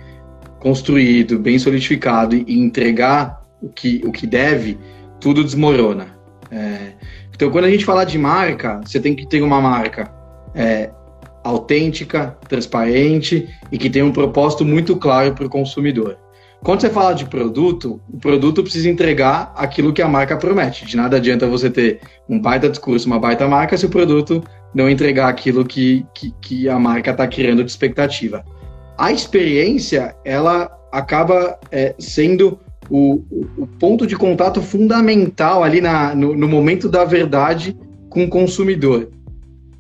[0.61, 4.79] construído, bem solidificado e entregar o que, o que deve,
[5.21, 6.19] tudo desmorona.
[6.51, 6.93] É,
[7.35, 10.11] então, quando a gente fala de marca, você tem que ter uma marca
[10.55, 10.91] é,
[11.43, 16.17] autêntica, transparente e que tenha um propósito muito claro para o consumidor.
[16.63, 20.85] Quando você fala de produto, o produto precisa entregar aquilo que a marca promete.
[20.85, 24.89] De nada adianta você ter um baita discurso, uma baita marca, se o produto não
[24.89, 28.45] entregar aquilo que, que, que a marca está criando de expectativa.
[28.99, 33.25] A experiência, ela acaba é, sendo o,
[33.57, 37.77] o, ponto de contato fundamental ali na, no, no momento da verdade
[38.11, 39.09] com o consumidor.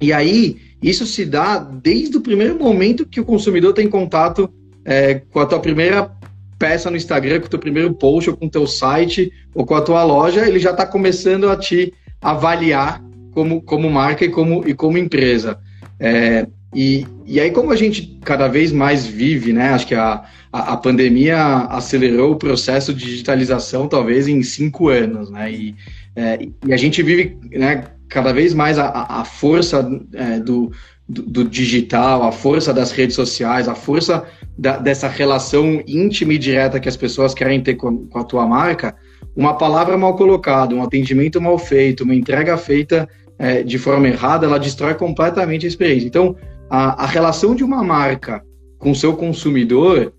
[0.00, 4.50] E aí, isso se dá desde o primeiro momento que o consumidor tem contato
[4.84, 6.10] é, com a tua primeira
[6.58, 9.74] peça no Instagram, com o teu primeiro post, ou com o teu site, ou com
[9.74, 14.66] a tua loja, ele já está começando a te avaliar como, como marca e como,
[14.66, 15.58] e como empresa.
[15.98, 19.70] É, e, e aí, como a gente cada vez mais vive, né?
[19.70, 21.38] Acho que a, a, a, pandemia
[21.68, 25.50] acelerou o processo de digitalização, talvez em cinco anos, né?
[25.50, 25.74] E,
[26.14, 30.70] é, e a gente vive né, cada vez mais a, a força é, do,
[31.08, 34.24] do, do, digital, a força das redes sociais, a força
[34.58, 38.46] da, dessa relação íntima e direta que as pessoas querem ter com, com, a tua
[38.46, 38.94] marca,
[39.34, 44.44] uma palavra mal colocada, um atendimento mal feito, uma entrega feita é, de forma errada,
[44.44, 46.06] ela destrói completamente a experiência.
[46.06, 46.36] Então,
[46.68, 48.42] a, a relação de uma marca
[48.78, 50.12] com seu consumidor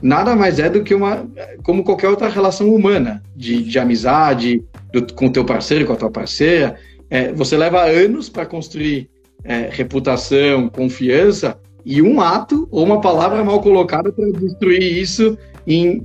[0.00, 1.26] nada mais é do que uma
[1.62, 5.96] como qualquer outra relação humana de, de amizade do, com o teu parceiro com a
[5.96, 6.76] tua parceira
[7.12, 9.10] é, você leva anos para construir
[9.44, 16.02] é, reputação, confiança, e um ato ou uma palavra mal colocada para destruir isso em,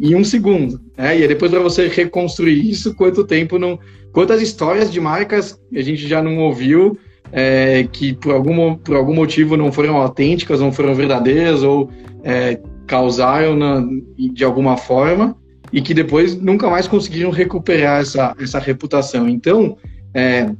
[0.00, 0.80] em um segundo.
[0.98, 1.20] Né?
[1.20, 3.78] E depois para você reconstruir isso, quanto tempo não.
[4.12, 6.98] Quantas histórias de marcas a gente já não ouviu
[7.30, 11.88] é, que por algum, por algum motivo não foram autênticas, não foram verdadeiras ou
[12.24, 15.36] é, causaram na, de alguma forma
[15.72, 19.28] e que depois nunca mais conseguiram recuperar essa, essa reputação.
[19.28, 19.78] Então,
[20.14, 20.50] é,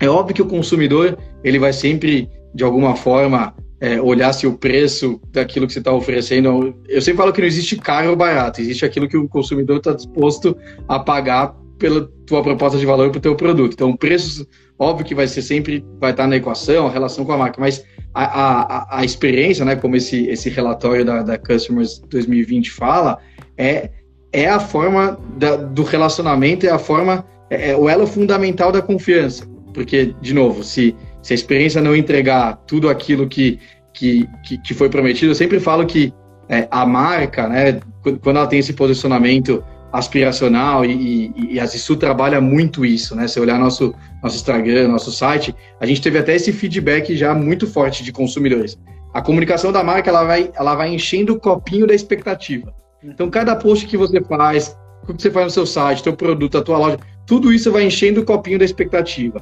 [0.00, 4.56] é óbvio que o consumidor ele vai sempre, de alguma forma, é, olhar se o
[4.56, 6.74] preço daquilo que você está oferecendo.
[6.88, 9.92] Eu sempre falo que não existe caro ou barato, existe aquilo que o consumidor está
[9.92, 10.56] disposto
[10.88, 13.74] a pagar pela tua proposta de valor para o teu produto.
[13.74, 14.46] Então, o preço,
[14.78, 17.84] óbvio que vai ser sempre, vai estar na equação, a relação com a marca, mas
[18.14, 23.18] a, a, a experiência, né, como esse, esse relatório da, da Customers 2020 fala,
[23.58, 23.90] é,
[24.32, 28.82] é a forma da, do relacionamento, é a forma, é, é o elo fundamental da
[28.82, 29.46] confiança.
[29.72, 33.58] Porque, de novo, se, se a experiência não entregar tudo aquilo que,
[33.92, 36.12] que, que, que foi prometido, eu sempre falo que
[36.48, 41.96] é, a marca, né, quando ela tem esse posicionamento aspiracional e, e, e a Zissu
[41.96, 43.26] trabalha muito isso, né?
[43.26, 47.66] Se olhar nosso, nosso Instagram, nosso site, a gente teve até esse feedback já muito
[47.66, 48.78] forte de consumidores.
[49.14, 52.74] A comunicação da marca ela vai, ela vai enchendo o copinho da expectativa.
[53.02, 56.58] Então, cada post que você faz, o que você faz no seu site, teu produto,
[56.58, 59.40] a tua loja, tudo isso vai enchendo o copinho da expectativa.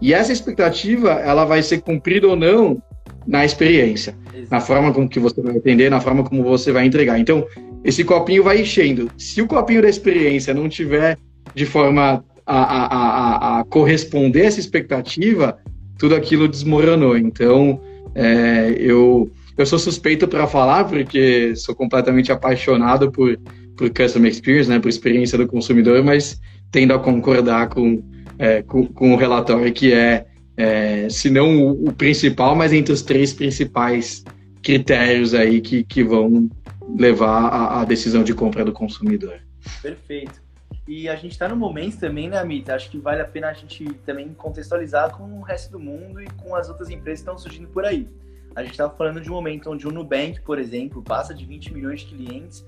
[0.00, 2.82] E essa expectativa, ela vai ser cumprida ou não
[3.26, 4.48] na experiência, Exato.
[4.50, 7.18] na forma como que você vai atender, na forma como você vai entregar.
[7.18, 7.46] Então,
[7.82, 9.10] esse copinho vai enchendo.
[9.16, 11.18] Se o copinho da experiência não tiver
[11.54, 15.58] de forma a, a, a, a corresponder a essa expectativa,
[15.98, 17.16] tudo aquilo desmoronou.
[17.16, 17.80] Então,
[18.14, 23.38] é, eu, eu sou suspeito para falar, porque sou completamente apaixonado por,
[23.76, 26.40] por customer experience, né, por experiência do consumidor, mas
[26.74, 28.02] tendo a concordar com,
[28.36, 32.92] é, com, com, o relatório que é é, se não o, o, principal, mas entre
[32.92, 34.24] os três principais
[34.60, 36.50] critérios aí que, que vão
[36.98, 39.38] levar a decisão de compra do consumidor.
[39.80, 40.42] Perfeito.
[40.88, 42.74] E a gente está no momento também, né, Amita?
[42.74, 46.26] Acho que vale a pena a gente também contextualizar com o resto do mundo e
[46.42, 48.08] com as outras empresas que estão surgindo por aí.
[48.56, 51.72] A gente estava falando de um momento onde o Nubank, por exemplo, passa de 20
[51.72, 52.66] milhões de clientes,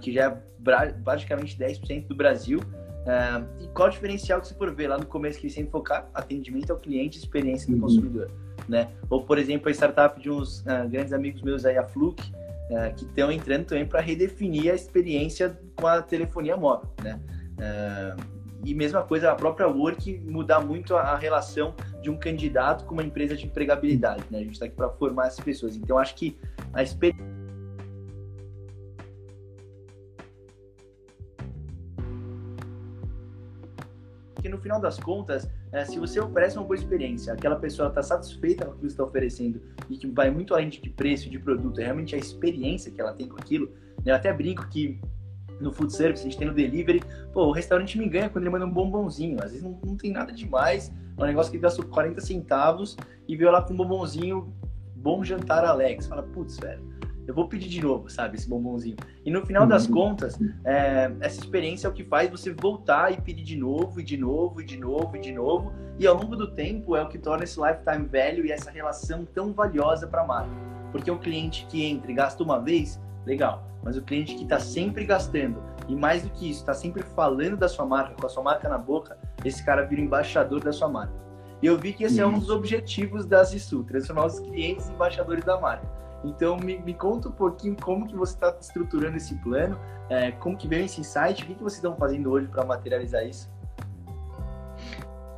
[0.00, 0.36] que já é
[1.04, 2.60] praticamente 10% do Brasil,
[3.06, 6.08] Uh, e qual o diferencial que você for ver lá no começo que sempre focar
[6.12, 7.82] atendimento ao cliente, experiência do uhum.
[7.82, 8.30] consumidor,
[8.68, 8.90] né?
[9.08, 12.92] Ou por exemplo a startup de uns uh, grandes amigos meus aí a Fluke, uh,
[12.96, 17.20] que estão entrando também para redefinir a experiência com a telefonia móvel, né?
[18.64, 22.94] e mesma coisa a própria Work mudar muito a, a, relação de um candidato com
[22.94, 24.38] uma empresa de empregabilidade, né?
[24.38, 25.76] A gente está aqui para formar essas pessoas.
[25.76, 26.36] Então acho que
[26.72, 27.25] a experiência
[34.66, 38.72] final das contas, é, se você oferece uma boa experiência, aquela pessoa está satisfeita com
[38.72, 41.84] o que você está oferecendo e que vai muito além de preço de produto, é
[41.84, 43.70] realmente a experiência que ela tem com aquilo.
[44.04, 45.00] Eu até brinco que
[45.60, 47.00] no food service, a gente tem no delivery,
[47.32, 49.38] pô, o restaurante me engana quando ele manda um bombonzinho.
[49.38, 53.36] Às vezes não, não tem nada demais, é um negócio que gastou 40 centavos e
[53.36, 54.52] veio lá com um bombonzinho,
[54.96, 56.08] bom jantar Alex.
[56.08, 58.96] Fala, putz, velho eu vou pedir de novo, sabe, esse bombonzinho.
[59.24, 59.94] E no final das uhum.
[59.94, 64.04] contas, é, essa experiência é o que faz você voltar e pedir de novo, e
[64.04, 65.72] de novo, e de novo, e de novo.
[65.98, 69.24] E ao longo do tempo é o que torna esse lifetime value e essa relação
[69.24, 70.50] tão valiosa para a marca.
[70.92, 73.66] Porque o cliente que entra e gasta uma vez, legal.
[73.82, 77.56] Mas o cliente que está sempre gastando, e mais do que isso, está sempre falando
[77.56, 80.88] da sua marca, com a sua marca na boca, esse cara vira embaixador da sua
[80.88, 81.14] marca.
[81.62, 84.92] E eu vi que esse é um dos objetivos da Zissu, transformar os clientes em
[84.92, 85.86] embaixadores da marca.
[86.24, 90.56] Então, me, me conta um pouquinho como que você está estruturando esse plano, é, como
[90.56, 93.50] que veio esse insight, o que, que vocês estão fazendo hoje para materializar isso?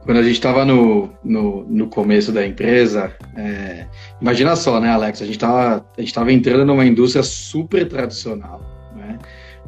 [0.03, 3.87] Quando a gente estava no, no, no, começo da empresa, é,
[4.21, 5.21] imagina só, né, Alex?
[5.21, 5.37] A gente
[5.99, 8.63] estava entrando numa indústria super tradicional,
[8.97, 9.19] né?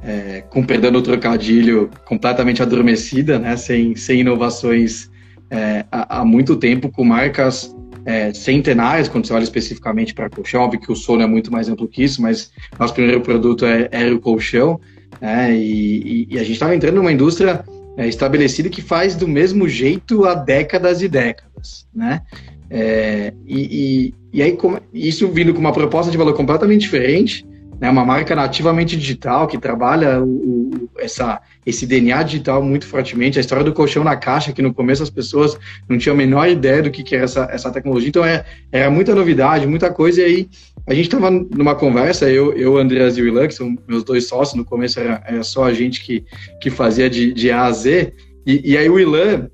[0.02, 3.54] É, com perdendo o trocadilho completamente adormecida, né?
[3.56, 5.10] Sem, sem inovações
[5.50, 10.62] é, há, há muito tempo, com marcas é, centenárias, quando você olha especificamente para colchão,
[10.62, 13.88] óbvio que o sono é muito mais amplo que isso, mas nosso primeiro produto é,
[13.90, 14.80] era o colchão,
[15.20, 17.64] né, e, e, a gente estava entrando numa indústria
[17.96, 22.22] é, estabelecida que faz do mesmo jeito há décadas e décadas, né?
[22.70, 24.56] É, e, e, e, aí,
[24.94, 27.44] isso vindo com uma proposta de valor completamente diferente,
[27.80, 33.38] né, uma marca nativamente digital que trabalha o, o, essa, esse DNA digital muito fortemente.
[33.38, 36.46] A história do colchão na caixa, que no começo as pessoas não tinham a menor
[36.46, 38.10] ideia do que, que era essa, essa tecnologia.
[38.10, 40.20] Então, é, era muita novidade, muita coisa.
[40.20, 40.48] E aí,
[40.86, 44.28] a gente estava numa conversa, eu, eu Andreas e o Ilan, que são meus dois
[44.28, 46.22] sócios, no começo era, era só a gente que,
[46.60, 48.12] que fazia de, de A a Z.
[48.46, 49.48] E, e aí, o Ilan,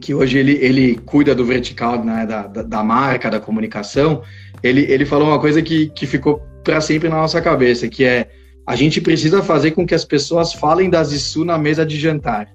[0.00, 4.22] que hoje ele, ele cuida do vertical né, da, da, da marca, da comunicação,
[4.64, 8.28] ele, ele falou uma coisa que, que ficou para sempre na nossa cabeça, que é
[8.66, 12.48] a gente precisa fazer com que as pessoas falem da Zissu na mesa de jantar.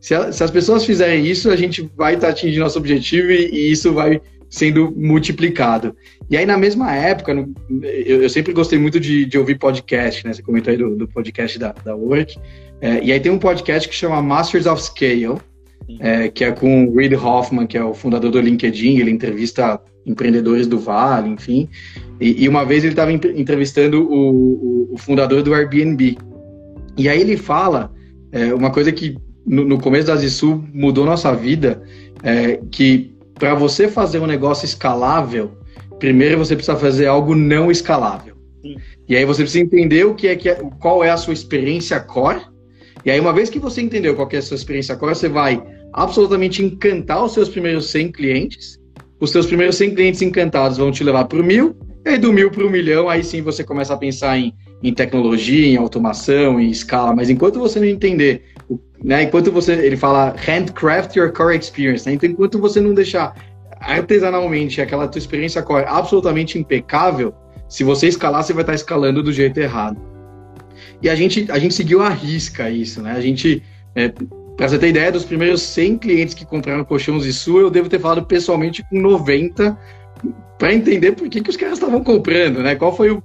[0.00, 3.30] Se, a, se as pessoas fizerem isso, a gente vai estar tá atingindo nosso objetivo
[3.30, 5.96] e, e, isso vai sendo multiplicado.
[6.30, 7.52] E aí, na mesma época, no,
[7.82, 10.32] eu, eu, sempre gostei muito de, de, ouvir podcast, né?
[10.32, 12.36] Você comentou aí do, do podcast da, da Work.
[12.80, 15.38] É, e aí tem um podcast que chama Masters of Scale,
[15.98, 18.98] é, que é com o Reid Hoffman, que é o fundador do LinkedIn.
[18.98, 21.68] Ele entrevista empreendedores do Vale, enfim.
[22.20, 26.18] E, e uma vez ele estava entrevistando o, o, o, fundador do Airbnb.
[26.96, 27.92] E aí ele fala
[28.30, 31.82] é, uma coisa que no, no, começo da Zisul mudou nossa vida,
[32.22, 35.52] é, que para você fazer um negócio escalável,
[35.98, 38.36] primeiro você precisa fazer algo não escalável.
[38.62, 38.76] Sim.
[39.08, 41.98] E aí você precisa entender o que é, que é, qual é a sua experiência
[42.00, 42.40] core.
[43.04, 45.62] E aí uma vez que você entendeu qual é a sua experiência core, você vai
[45.92, 48.78] absolutamente encantar os seus primeiros 100 clientes
[49.24, 52.32] os seus primeiros 100 clientes encantados vão te levar para o mil, e aí do
[52.32, 56.60] mil para o milhão, aí sim você começa a pensar em, em tecnologia, em automação,
[56.60, 57.14] em escala.
[57.14, 58.44] Mas enquanto você não entender,
[59.02, 63.34] né, enquanto você, ele fala handcraft your core experience, né, então enquanto você não deixar
[63.80, 67.34] artesanalmente aquela tua experiência core absolutamente impecável,
[67.68, 69.98] se você escalar, você vai estar escalando do jeito errado.
[71.02, 73.12] E a gente, a gente seguiu a risca isso, né?
[73.12, 73.62] A gente
[73.94, 74.12] é,
[74.56, 77.98] para você ter ideia, dos primeiros 100 clientes que compraram colchão Zissu, eu devo ter
[77.98, 79.76] falado pessoalmente com 90
[80.58, 82.76] para entender por que, que os caras estavam comprando, né?
[82.76, 83.22] Qual foi o,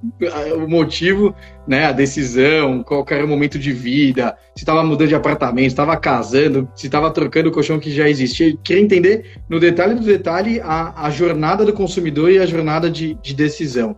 [0.56, 1.34] o, motivo,
[1.68, 1.86] né?
[1.86, 6.68] A decisão, qual era o momento de vida, se estava mudando de apartamento, estava casando,
[6.76, 8.50] se estava trocando o colchão que já existia.
[8.50, 12.89] Eu queria entender no detalhe do detalhe a, a jornada do consumidor e a jornada
[12.89, 13.96] de, de decisão.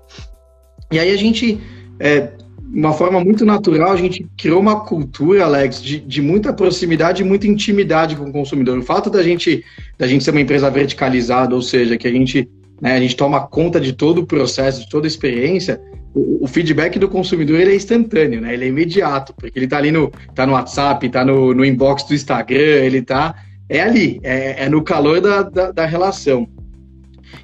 [0.92, 1.62] E aí a gente
[2.00, 2.34] é,
[2.74, 7.26] uma forma muito natural, a gente criou uma cultura, Alex, de, de muita proximidade e
[7.26, 8.78] muita intimidade com o consumidor.
[8.78, 9.64] O fato da gente,
[9.98, 12.50] da gente ser uma empresa verticalizada, ou seja, que a gente,
[12.82, 15.82] né, a gente toma conta de todo o processo, de toda a experiência,
[16.14, 18.54] o, o feedback do consumidor ele é instantâneo, né?
[18.54, 22.04] ele é imediato, porque ele está ali no, tá no WhatsApp, está no, no inbox
[22.04, 23.36] do Instagram, ele está
[23.68, 26.48] é ali, é, é no calor da, da, da relação.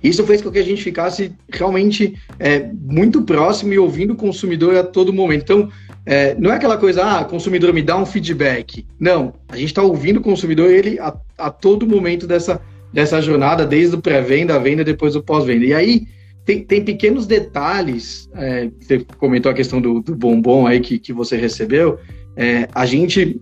[0.04, 4.76] Isso fez com que a gente ficasse realmente é, muito próximo e ouvindo o consumidor
[4.76, 5.44] a todo momento.
[5.44, 5.70] Então,
[6.06, 8.86] é, não é aquela coisa, ah, consumidor me dá um feedback.
[9.00, 12.62] Não, a gente está ouvindo o consumidor ele a, a, todo momento dessa,
[12.94, 15.66] dessa jornada, desde o pré-venda, a venda, depois o pós-venda.
[15.66, 16.08] E aí
[16.46, 18.30] tem, tem pequenos detalhes.
[18.36, 22.00] É, você comentou a questão do, do bombom aí que, que você recebeu.
[22.38, 23.42] É, a gente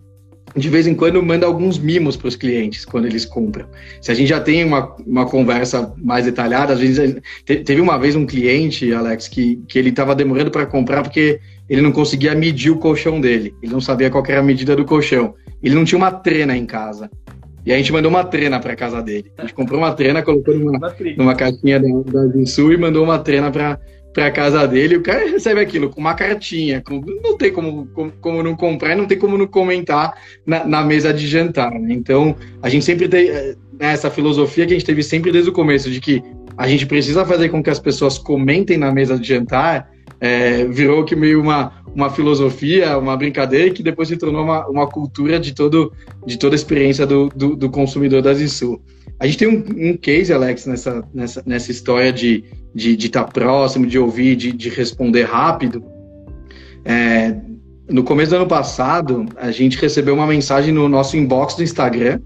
[0.56, 3.68] de vez em quando manda alguns mimos para os clientes quando eles compram.
[4.02, 8.16] Se a gente já tem uma, uma conversa mais detalhada, às vezes teve uma vez
[8.16, 11.40] um cliente, Alex, que, que ele estava demorando para comprar porque
[11.70, 13.54] ele não conseguia medir o colchão dele.
[13.62, 15.34] Ele não sabia qual era a medida do colchão.
[15.62, 17.10] Ele não tinha uma trena em casa.
[17.66, 19.32] E a gente mandou uma trena para casa dele.
[19.38, 20.80] A gente comprou uma trena, colocou numa,
[21.18, 23.80] numa caixinha da, da Sul e mandou uma trena para
[24.16, 28.14] para casa dele, o cara recebe aquilo com uma cartinha, com, não tem como, como,
[28.22, 30.14] como, não comprar, não tem como não comentar
[30.46, 31.72] na, na mesa de jantar.
[31.74, 31.94] Né?
[31.94, 35.50] Então, a gente sempre tem eh, né, essa filosofia que a gente teve sempre desde
[35.50, 36.24] o começo, de que
[36.58, 41.04] a gente precisa fazer com que as pessoas comentem na mesa de jantar, é, virou
[41.04, 45.54] que meio uma, uma filosofia, uma brincadeira, que depois se tornou uma, uma cultura de,
[45.54, 45.92] todo,
[46.26, 48.80] de toda a experiência do, do, do consumidor da Zissu.
[49.20, 53.10] A gente tem um, um case, Alex, nessa, nessa, nessa história de estar de, de
[53.10, 55.84] tá próximo, de ouvir, de, de responder rápido.
[56.84, 57.36] É,
[57.90, 62.20] no começo do ano passado, a gente recebeu uma mensagem no nosso inbox do Instagram.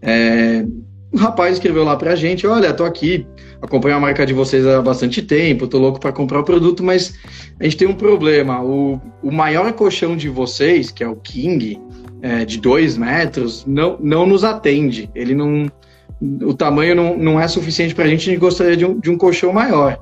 [0.00, 0.64] É,
[1.12, 3.26] um rapaz escreveu lá pra gente: Olha, tô aqui,
[3.60, 7.14] acompanho a marca de vocês há bastante tempo, tô louco para comprar o produto, mas
[7.60, 8.62] a gente tem um problema.
[8.62, 11.78] O, o maior colchão de vocês, que é o King,
[12.22, 15.10] é, de dois metros, não, não nos atende.
[15.14, 15.70] Ele não
[16.42, 19.10] o tamanho não, não é suficiente para a gente, a gente gostaria de um, de
[19.10, 20.00] um colchão maior.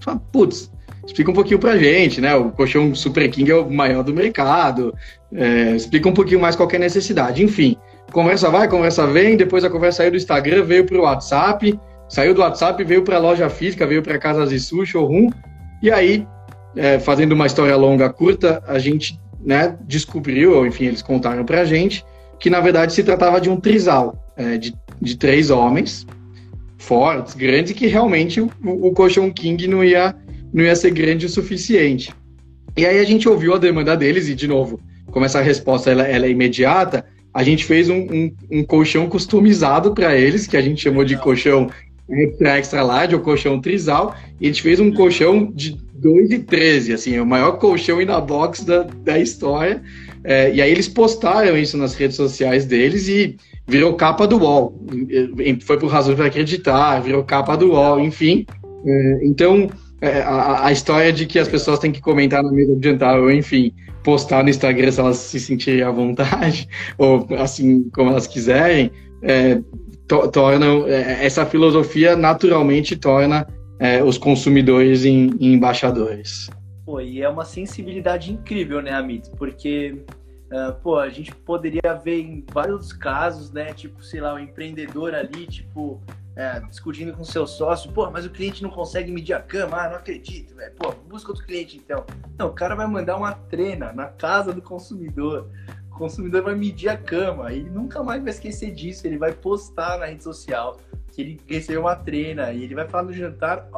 [0.00, 0.70] Fala, putz,
[1.06, 2.34] explica um pouquinho para a gente, né?
[2.34, 4.92] O colchão Super King é o maior do mercado,
[5.32, 7.44] é, explica um pouquinho mais qual é necessidade.
[7.44, 7.76] Enfim,
[8.12, 11.78] conversa vai, conversa vem, depois a conversa saiu do Instagram, veio para o WhatsApp,
[12.08, 15.30] saiu do WhatsApp, veio para a loja física, veio para Casa Zissu, showroom,
[15.80, 16.26] e aí,
[16.74, 21.60] é, fazendo uma história longa, curta, a gente né, descobriu, ou enfim, eles contaram para
[21.60, 22.04] a gente,
[22.40, 26.06] que na verdade se tratava de um trisal, é, de de três homens
[26.78, 30.14] fortes, grandes, que realmente o, o colchão King não ia,
[30.52, 32.12] não ia ser grande o suficiente.
[32.76, 34.78] E aí a gente ouviu a demanda deles, e de novo,
[35.10, 39.92] como essa resposta ela, ela é imediata, a gente fez um, um, um colchão customizado
[39.92, 41.70] para eles, que a gente chamou de colchão
[42.08, 47.16] extra, extra large, ou colchão trisal, e a gente fez um colchão de 2,13, assim,
[47.16, 49.82] é o maior colchão in box da, da história.
[50.28, 54.76] É, e aí eles postaram isso nas redes sociais deles e virou capa do UOL.
[55.62, 58.44] Foi por razão de acreditar, virou capa do UOL, enfim.
[58.84, 59.70] É, então,
[60.00, 63.20] é, a, a, história de que as pessoas têm que comentar na mesa de jantar,
[63.20, 63.72] ou enfim,
[64.02, 66.68] postar no Instagram se elas se sentirem à vontade,
[66.98, 68.90] ou assim como elas quiserem,
[69.22, 69.60] é,
[70.08, 70.28] to,
[70.88, 73.46] é, essa filosofia naturalmente torna
[73.78, 76.50] é, os consumidores em, em, embaixadores.
[76.86, 79.28] Pô, e é uma sensibilidade incrível, né, Amit?
[79.32, 80.02] Porque
[80.46, 83.72] Uh, pô, a gente poderia ver em vários casos, né?
[83.72, 86.00] Tipo, sei lá, o empreendedor ali, tipo,
[86.36, 89.88] é, discutindo com seu sócio, pô, mas o cliente não consegue medir a cama, ah,
[89.88, 90.72] não acredito, velho.
[90.76, 92.04] Pô, busca outro cliente então.
[92.38, 95.50] Não, o cara vai mandar uma trena na casa do consumidor.
[95.90, 99.04] O consumidor vai medir a cama e nunca mais vai esquecer disso.
[99.04, 100.78] Ele vai postar na rede social
[101.10, 103.68] que ele recebeu uma trena e ele vai falar no jantar,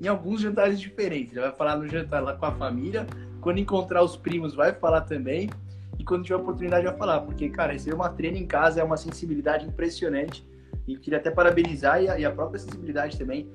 [0.00, 1.32] em alguns jantares diferentes.
[1.32, 3.06] Ele vai falar no jantar lá com a família,
[3.40, 5.50] quando encontrar os primos vai falar também
[5.98, 8.96] e quando tiver oportunidade vai falar, porque, cara, receber uma treina em casa é uma
[8.96, 10.46] sensibilidade impressionante
[10.86, 13.48] e queria até parabenizar e a, própria sensibilidade também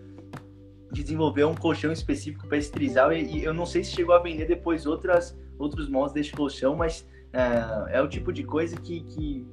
[0.91, 4.13] de desenvolver um colchão específico para esse trisal e, e, eu não sei se chegou
[4.13, 8.75] a vender depois outras, outros moldes deste colchão, mas é, é o tipo de coisa
[8.75, 9.47] que, que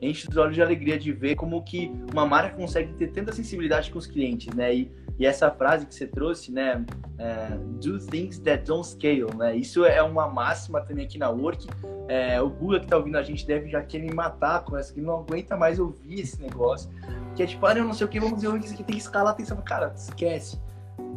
[0.00, 3.90] enche os olhos de alegria de ver como que uma marca consegue ter tanta sensibilidade
[3.90, 4.74] com os clientes, né?
[4.74, 6.84] E, e essa frase que você trouxe, né?
[7.18, 9.56] É, Do things that don't scale, né?
[9.56, 11.66] Isso é uma máxima também aqui na Work.
[12.08, 14.92] É, o Google que tá ouvindo a gente deve já querer me matar com essa,
[14.92, 16.90] que não aguenta mais ouvir esse negócio.
[17.34, 19.02] Que é tipo, ah, eu não sei o que, vamos dizer isso aqui tem que
[19.02, 19.56] escalar atenção.
[19.62, 20.60] Cara, esquece.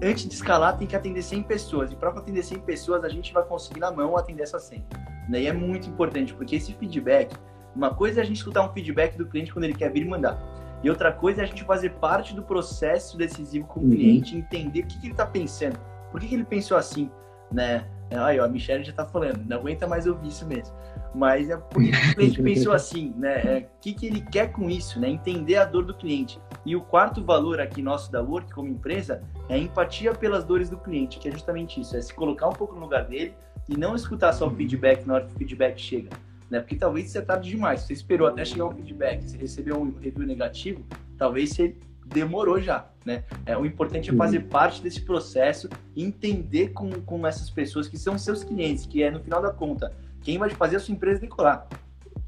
[0.01, 1.91] Antes de escalar, tem que atender 100 pessoas.
[1.91, 4.85] E para atender 100 pessoas, a gente vai conseguir na mão atender essas 100.
[5.29, 5.41] Né?
[5.41, 7.35] E é muito importante, porque esse feedback
[7.75, 10.37] uma coisa é a gente escutar um feedback do cliente quando ele quer vir mandar.
[10.83, 13.89] E outra coisa é a gente fazer parte do processo decisivo com o uhum.
[13.89, 15.79] cliente, entender o que, que ele está pensando,
[16.11, 17.11] por que, que ele pensou assim,
[17.51, 17.85] né?
[18.11, 20.73] Aí, ó, a Michelle já está falando, não aguenta mais ouvir isso mesmo.
[21.13, 23.43] Mas é por que o cliente pensou assim, né?
[23.43, 25.09] O é, que, que ele quer com isso, né?
[25.09, 26.39] Entender a dor do cliente.
[26.65, 30.69] E o quarto valor aqui nosso da Work como empresa é a empatia pelas dores
[30.69, 33.33] do cliente, que é justamente isso, é se colocar um pouco no lugar dele
[33.67, 36.09] e não escutar só o feedback na hora que o feedback chega
[36.49, 36.59] né?
[36.59, 37.81] Porque talvez você tarde demais.
[37.81, 40.83] Você esperou até chegar um feedback, você recebeu um review negativo,
[41.17, 41.75] talvez você
[42.05, 43.23] demorou já, né?
[43.45, 48.17] É, o importante é fazer parte desse processo, entender com, com essas pessoas que são
[48.17, 51.67] seus clientes, que é no final da conta quem vai fazer a sua empresa decolar,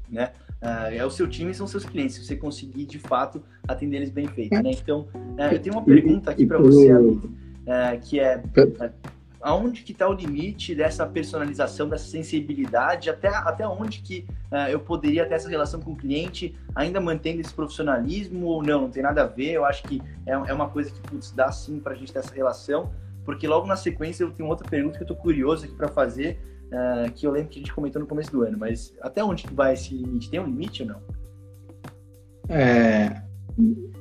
[0.08, 0.32] né?
[0.62, 3.96] Uh, é o seu time e são seus clientes, se você conseguir de fato atender
[3.96, 4.70] eles bem feito, né?
[4.70, 8.40] Então, uh, eu tenho uma pergunta aqui para você, amigo, uh, que é
[9.42, 14.78] aonde que está o limite dessa personalização, dessa sensibilidade, até, até onde que uh, eu
[14.78, 19.02] poderia ter essa relação com o cliente, ainda mantendo esse profissionalismo ou não, não tem
[19.02, 21.92] nada a ver, eu acho que é, é uma coisa que putz, dá sim para
[21.92, 22.92] a gente ter essa relação,
[23.24, 26.40] porque logo na sequência eu tenho outra pergunta que eu estou curioso aqui para fazer,
[26.68, 29.42] uh, que eu lembro que a gente comentou no começo do ano, mas até onde
[29.42, 30.30] que vai esse limite?
[30.30, 31.02] Tem um limite ou não?
[32.48, 33.22] É,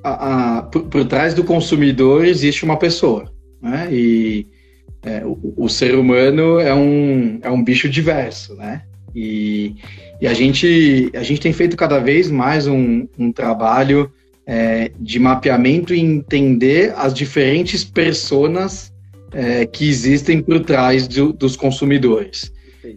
[0.04, 3.32] a, a, por, por trás do consumidor existe uma pessoa,
[3.62, 3.88] né?
[3.92, 4.61] E
[5.04, 8.84] é, o, o, ser humano é um, é um bicho diverso, né?
[9.16, 9.76] E,
[10.22, 14.12] e a, gente, a gente tem feito cada vez mais um, um trabalho
[14.45, 18.91] é, de mapeamento e entender as diferentes personas
[19.34, 22.52] é, que existem por trás do, dos consumidores.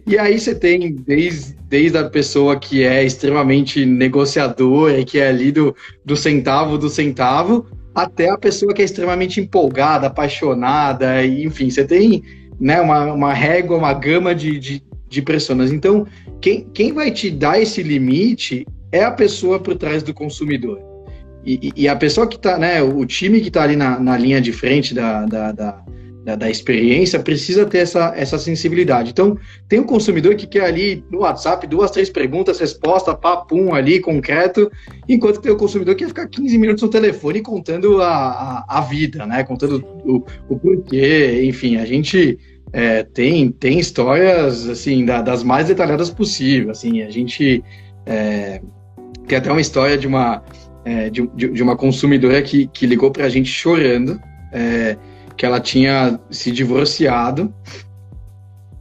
[0.07, 5.27] E aí você tem desde, desde a pessoa que é extremamente negociadora e que é
[5.27, 11.45] ali do, do centavo do centavo, até a pessoa que é extremamente empolgada, apaixonada, e,
[11.45, 12.21] enfim, você tem
[12.59, 15.23] né, uma, uma régua, uma gama de, de, de.
[15.71, 16.05] Então,
[16.41, 20.79] quem, quem vai te dar esse limite é a pessoa por trás do consumidor.
[21.45, 24.41] E, e a pessoa que está, né, o time que está ali na, na linha
[24.41, 25.85] de frente da, da, da
[26.25, 29.11] da, da, experiência, precisa ter essa, essa sensibilidade.
[29.11, 29.37] Então,
[29.69, 34.71] tem um consumidor que quer ali no WhatsApp duas, três perguntas, resposta, papum ali, concreto,
[35.07, 38.81] enquanto tem o consumidor que quer ficar 15 minutos no telefone contando a, a, a
[38.81, 39.43] vida, né?
[39.43, 42.39] Contando o, o porquê, enfim, a gente
[42.73, 47.63] é, tem, tem histórias, assim, da, das mais detalhadas possíveis, assim, a gente
[48.03, 48.59] é,
[49.27, 50.43] tem até uma história de uma,
[50.83, 54.19] é, de, de, uma consumidora que, que ligou para a gente chorando,
[54.51, 54.97] é,
[55.37, 57.53] que ela tinha se divorciado,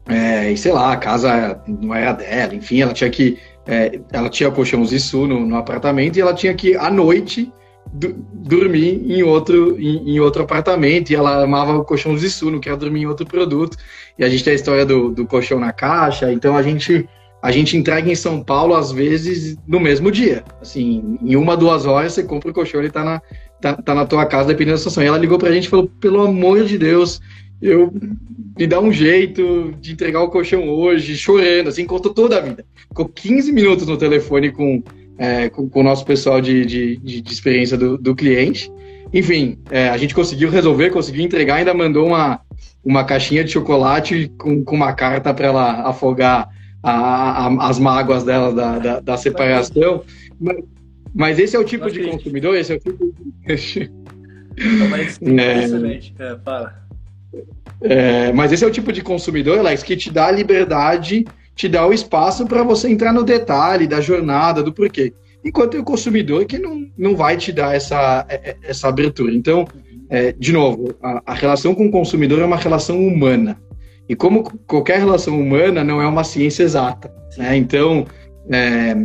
[0.07, 3.39] é, e sei lá, a casa não era dela, enfim, ela tinha que.
[3.67, 7.51] É, ela tinha colchão Zissu no, no apartamento e ela tinha que, à noite,
[7.93, 12.77] dormir em outro, em, em, outro apartamento e ela amava o colchão Zissu, não queria
[12.77, 13.79] dormir em outro produto.
[14.19, 17.09] E a gente tem a história do, do colchão na caixa, então a gente
[17.41, 20.43] a gente entrega em São Paulo às vezes no mesmo dia.
[20.63, 23.21] Assim, em uma, duas horas você compra o colchão, ele tá na,
[23.65, 25.03] tá, tá na tua casa, dependendo da situação.
[25.03, 27.21] E ela ligou pra gente e falou: pelo amor de Deus,
[27.63, 27.91] eu
[28.59, 32.65] me dá um jeito de entregar o colchão hoje, chorando, assim, contou toda a vida.
[32.89, 34.83] Ficou 15 minutos no telefone com,
[35.17, 38.71] é, com, com, o nosso pessoal de, de, de experiência do, do cliente.
[39.13, 42.41] enfim, é, a gente conseguiu resolver, conseguiu entregar, ainda mandou uma,
[42.85, 46.51] uma caixinha de chocolate com, com uma carta para ela afogar
[46.83, 50.03] a, a, as mágoas dela da, da, da separação.
[50.39, 50.59] Mas,
[51.15, 53.15] mas, esse é o tipo de consumidor, esse é o tipo
[53.47, 53.91] de...
[54.57, 56.85] Não, mas é, excelente, é, fala.
[57.81, 61.69] É, mas esse é o tipo de consumidor, Alex, que te dá a liberdade, te
[61.69, 65.13] dá o espaço para você entrar no detalhe da jornada, do porquê.
[65.45, 69.35] Enquanto o consumidor que não, não vai te dar essa, é, é, essa abertura.
[69.35, 69.67] Então,
[70.09, 73.61] é, de novo, a, a, relação com o consumidor é uma relação humana.
[74.09, 77.13] E como qualquer relação humana, não é uma ciência exata.
[77.37, 77.57] Né?
[77.57, 78.07] Então,
[78.51, 78.97] é,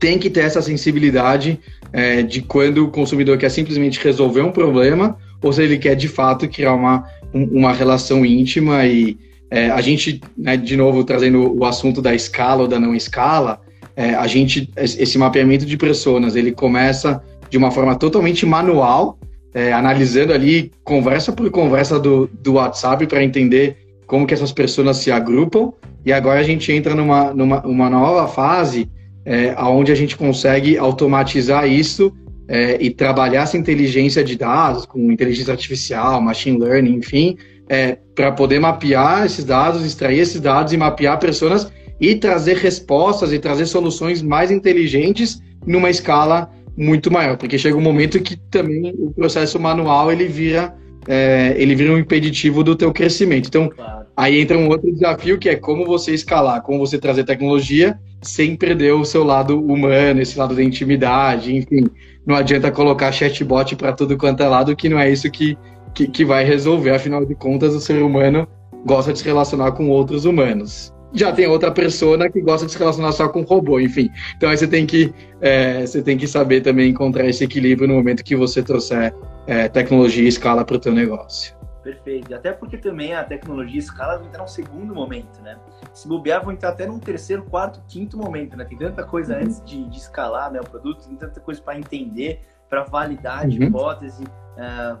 [0.00, 1.60] tem que ter essa sensibilidade
[1.92, 6.08] é, de quando o consumidor quer simplesmente resolver um problema ou se ele quer de
[6.08, 9.18] fato criar uma, uma relação íntima e
[9.50, 13.60] é, a gente, né, de novo, trazendo o assunto da escala ou da não escala,
[13.96, 19.18] é, a gente, esse mapeamento de personas, ele começa de uma forma totalmente manual,
[19.52, 23.76] é, analisando ali conversa por conversa do, do WhatsApp para entender
[24.06, 25.72] como que essas pessoas se agrupam,
[26.06, 28.88] e agora a gente entra numa, numa uma nova fase
[29.24, 32.12] é, onde a gente consegue automatizar isso
[32.48, 37.36] é, e trabalhar essa inteligência de dados com inteligência artificial, machine learning, enfim,
[37.68, 43.32] é, para poder mapear esses dados, extrair esses dados e mapear pessoas e trazer respostas
[43.32, 48.94] e trazer soluções mais inteligentes numa escala muito maior, porque chega um momento que também
[48.96, 50.74] o processo manual ele vira
[51.08, 53.48] é, ele vira um impeditivo do teu crescimento.
[53.48, 54.06] Então, claro.
[54.16, 58.54] aí entra um outro desafio que é como você escalar, como você trazer tecnologia sem
[58.54, 61.86] perder o seu lado humano, esse lado da intimidade, enfim.
[62.26, 65.56] Não adianta colocar chatbot para tudo quanto é lado, que não é isso que,
[65.94, 66.90] que, que vai resolver.
[66.90, 68.46] Afinal de contas, o ser humano
[68.84, 72.78] gosta de se relacionar com outros humanos já tem outra pessoa que gosta de se
[72.78, 74.08] relacionar só com robô, enfim.
[74.36, 77.94] Então aí você tem que, é, você tem que saber também encontrar esse equilíbrio no
[77.94, 79.14] momento que você trouxer
[79.50, 81.58] é, tecnologia e escala para o teu negócio.
[81.82, 82.32] Perfeito.
[82.32, 85.58] Até porque também a tecnologia e escala vai entrar num segundo momento, né?
[85.92, 88.64] Se bobear, vão entrar até num terceiro, quarto, quinto momento, né?
[88.64, 89.42] Tem tanta coisa uhum.
[89.42, 93.58] antes de, de, escalar né, o produto, tem tanta coisa para entender, para validar de
[93.58, 93.64] uhum.
[93.64, 94.96] hipótese, uh,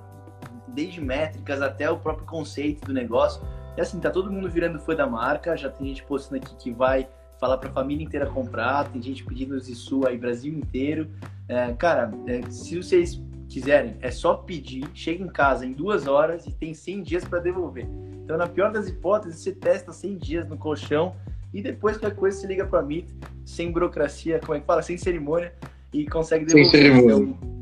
[0.66, 3.40] desde métricas até o próprio conceito do negócio.
[3.76, 6.72] E assim, tá todo mundo virando fã da marca, já tem gente postando aqui que
[6.72, 7.06] vai
[7.38, 11.08] falar para a família inteira comprar, tem gente pedindo Zissu aí Brasil inteiro.
[11.46, 16.46] É, cara, é, se vocês quiserem, é só pedir, chega em casa em duas horas
[16.46, 17.86] e tem 100 dias para devolver.
[18.22, 21.16] Então, na pior das hipóteses, você testa 100 dias no colchão
[21.52, 23.04] e depois qualquer coisa você liga para mim,
[23.44, 25.52] sem burocracia, como é que fala, sem cerimônia
[25.92, 26.70] e consegue devolver.
[26.70, 27.34] Sem cerimônia.
[27.34, 27.60] Então,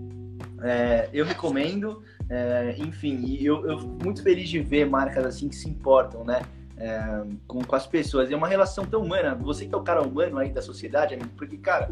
[0.63, 2.03] é, eu recomendo.
[2.29, 6.43] É, enfim, eu, eu fico muito feliz de ver marcas assim que se importam, né?
[6.77, 8.31] É, com, com as pessoas.
[8.31, 9.35] É uma relação tão humana.
[9.35, 11.91] Você que é o cara humano aí da sociedade, amigo, porque, cara,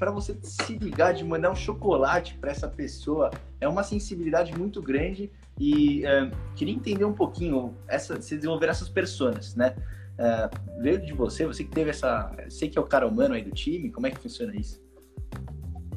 [0.00, 3.30] para você se ligar de mandar um chocolate para essa pessoa
[3.60, 8.88] é uma sensibilidade muito grande e é, queria entender um pouquinho essa, se desenvolver essas
[8.88, 9.76] pessoas, né?
[10.18, 13.42] É, veio de você, você que teve essa, sei que é o cara humano aí
[13.42, 14.82] do time, como é que funciona isso?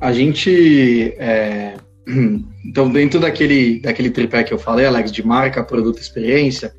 [0.01, 1.77] A gente é
[2.65, 6.73] Então, dentro daquele, daquele tripé que eu falei, Alex, de marca, produto, experiência,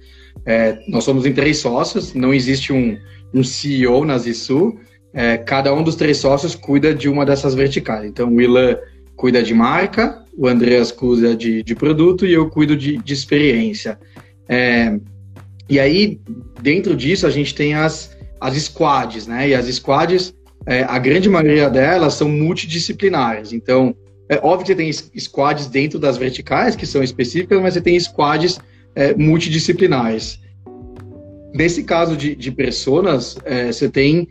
[0.45, 2.99] é, nós somos em três sócios, não existe um,
[3.33, 4.79] um CEO na Zissu,
[5.15, 8.05] é, cada um dos três sócios cuida de uma dessas verticais.
[8.05, 8.77] Então, o Ilan
[9.15, 13.97] cuida de marca, o Andreas cuida de, de produto e eu cuido de, de experiência.
[14.49, 14.99] É,
[15.69, 16.21] e aí,
[16.61, 19.49] dentro disso, a gente tem as, as squads, né?
[19.49, 20.35] E as squads,
[20.67, 23.53] é, a grande maioria delas são multidisciplinares.
[23.53, 23.95] Então,
[24.29, 27.99] é óbvio que você tem squads dentro das verticais, que são específicas, mas você tem
[28.01, 28.59] squads
[28.97, 30.41] é, multidisciplinares.
[31.55, 34.27] Nesse caso de, de personas, é, você tem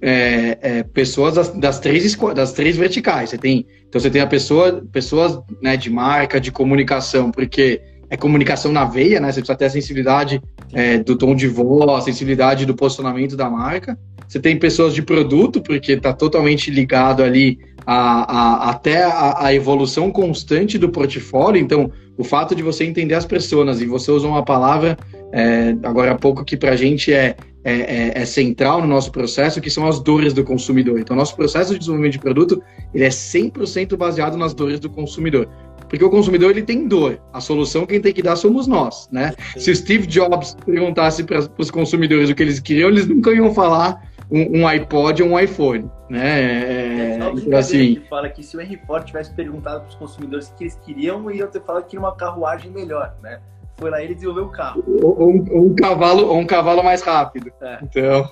[0.00, 3.30] é, é, pessoas das, das, três, das três verticais.
[3.30, 8.16] Você tem, então você tem a pessoa, pessoas né, de marca, de comunicação, porque é
[8.16, 9.32] comunicação na veia, né?
[9.32, 10.40] Você precisa ter a sensibilidade
[10.72, 13.98] é, do tom de voz, a sensibilidade do posicionamento da marca.
[14.28, 19.54] Você tem pessoas de produto, porque está totalmente ligado ali a, a, até a, a,
[19.54, 21.60] evolução constante do portfólio.
[21.60, 24.96] Então, o fato de você entender as pessoas e você usou uma palavra
[25.32, 27.36] é, agora há pouco que para a gente é,
[27.66, 31.00] é, é, é, central no nosso processo, que são as dores do consumidor.
[31.00, 32.62] Então, nosso processo de desenvolvimento de produto
[32.94, 35.48] ele é 100% baseado nas dores do consumidor.
[35.88, 37.20] Porque o consumidor ele tem dor.
[37.32, 39.34] A solução quem tem que dar somos nós, né?
[39.56, 43.52] Se o Steve Jobs perguntasse para os consumidores o que eles queriam, eles nunca iam
[43.52, 44.00] falar
[44.30, 46.40] um, um iPod ou um iPhone, né?
[46.40, 50.48] É, é então, assim, fala que se o Henry Ford tivesse perguntado para os consumidores
[50.48, 53.40] o que eles queriam, iam ter falado que queria uma carruagem melhor, né?
[53.78, 54.82] Foi lá ele desenvolveu o carro.
[55.02, 57.52] Ou um, um, cavalo, ou um cavalo mais rápido.
[57.60, 57.78] É.
[57.82, 58.28] Então,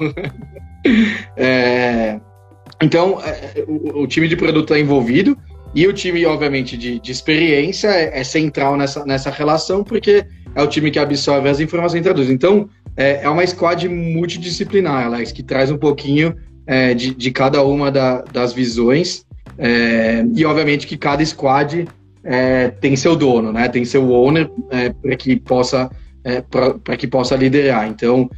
[1.37, 2.21] é,
[2.83, 5.37] então é, o, o, time de produto está envolvido.
[5.75, 10.25] E o time, obviamente, de, de experiência é, é, central nessa, nessa relação, porque
[10.55, 12.31] é o time que absorve as informações e traduz.
[12.31, 16.35] Então, é, é uma squad multidisciplinar, Alex, que traz um pouquinho
[16.67, 19.27] é, de, de cada uma da, das visões.
[20.35, 21.87] E, obviamente, que cada squad
[22.25, 23.69] é, tem seu dono, né?
[23.69, 25.91] Tem seu owner é, para que possa
[26.51, 27.87] para que possa liderar.
[27.87, 28.31] Então,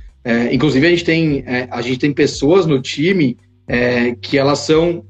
[0.50, 3.38] inclusive a gente tem a gente tem pessoas no time
[4.20, 5.04] que elas são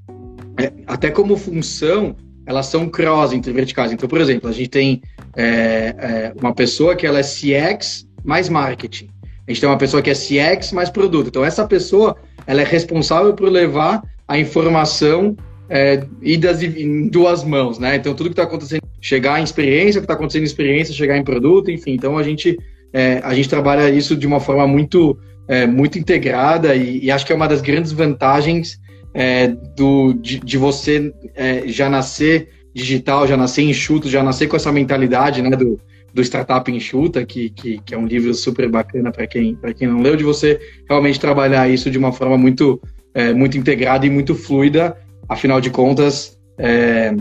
[0.58, 2.16] é, até como função,
[2.46, 3.92] elas são cross entre verticais.
[3.92, 5.02] Então, por exemplo, a gente tem
[5.36, 9.10] é, é, uma pessoa que ela é CX mais marketing.
[9.46, 11.28] A gente tem uma pessoa que é CX mais produto.
[11.28, 12.16] Então, essa pessoa
[12.46, 15.36] ela é responsável por levar a informação
[15.68, 17.96] é, idas em duas mãos, né?
[17.96, 21.16] Então, tudo que está acontecendo, chegar em experiência, o que está acontecendo em experiência, chegar
[21.16, 21.92] em produto, enfim.
[21.92, 22.56] Então, a gente,
[22.92, 27.26] é, a gente trabalha isso de uma forma muito, é, muito integrada e, e acho
[27.26, 28.78] que é uma das grandes vantagens
[29.14, 34.56] é, do, de, de você é, já nascer digital, já nascer enxuto, já nascer com
[34.56, 35.80] essa mentalidade né, do,
[36.12, 40.02] do Startup Enxuta, que, que, que é um livro super bacana para quem, quem não
[40.02, 42.80] leu, de você realmente trabalhar isso de uma forma muito,
[43.14, 44.94] é, muito integrada e muito fluida.
[45.28, 47.14] Afinal de contas, é,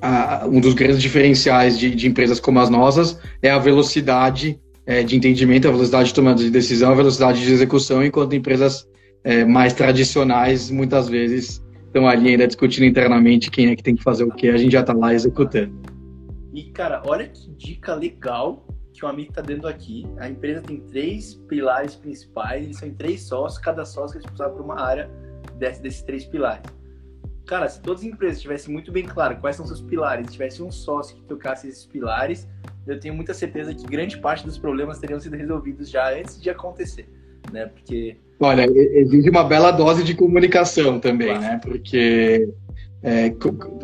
[0.00, 5.02] a, um dos grandes diferenciais de, de, empresas como as nossas é a velocidade é,
[5.02, 8.88] de entendimento, a velocidade de tomada de decisão, a velocidade de execução, enquanto empresas
[9.22, 14.02] é, mais tradicionais, muitas vezes estão ali ainda discutindo internamente quem é que tem que
[14.02, 15.72] fazer o que, a gente já está lá executando.
[16.52, 20.06] E, cara, olha que dica legal que o amigo está dando aqui.
[20.18, 24.54] A empresa tem três pilares principais, eles são em três sócios, cada sócio é responsável
[24.54, 25.08] por uma área
[25.58, 26.62] desse, desses três pilares.
[27.46, 30.62] Cara, se todas as empresas tivessem muito bem claro quais são seus pilares, se tivesse
[30.62, 32.48] um sócio que tocasse esses pilares,
[32.86, 36.50] eu tenho muita certeza que grande parte dos problemas teriam sido resolvidos já antes de
[36.50, 37.08] acontecer,
[37.52, 37.66] né?
[37.66, 41.42] Porque Olha, exige uma bela dose de comunicação também, claro.
[41.42, 41.60] né?
[41.62, 42.48] Porque
[43.02, 43.32] é,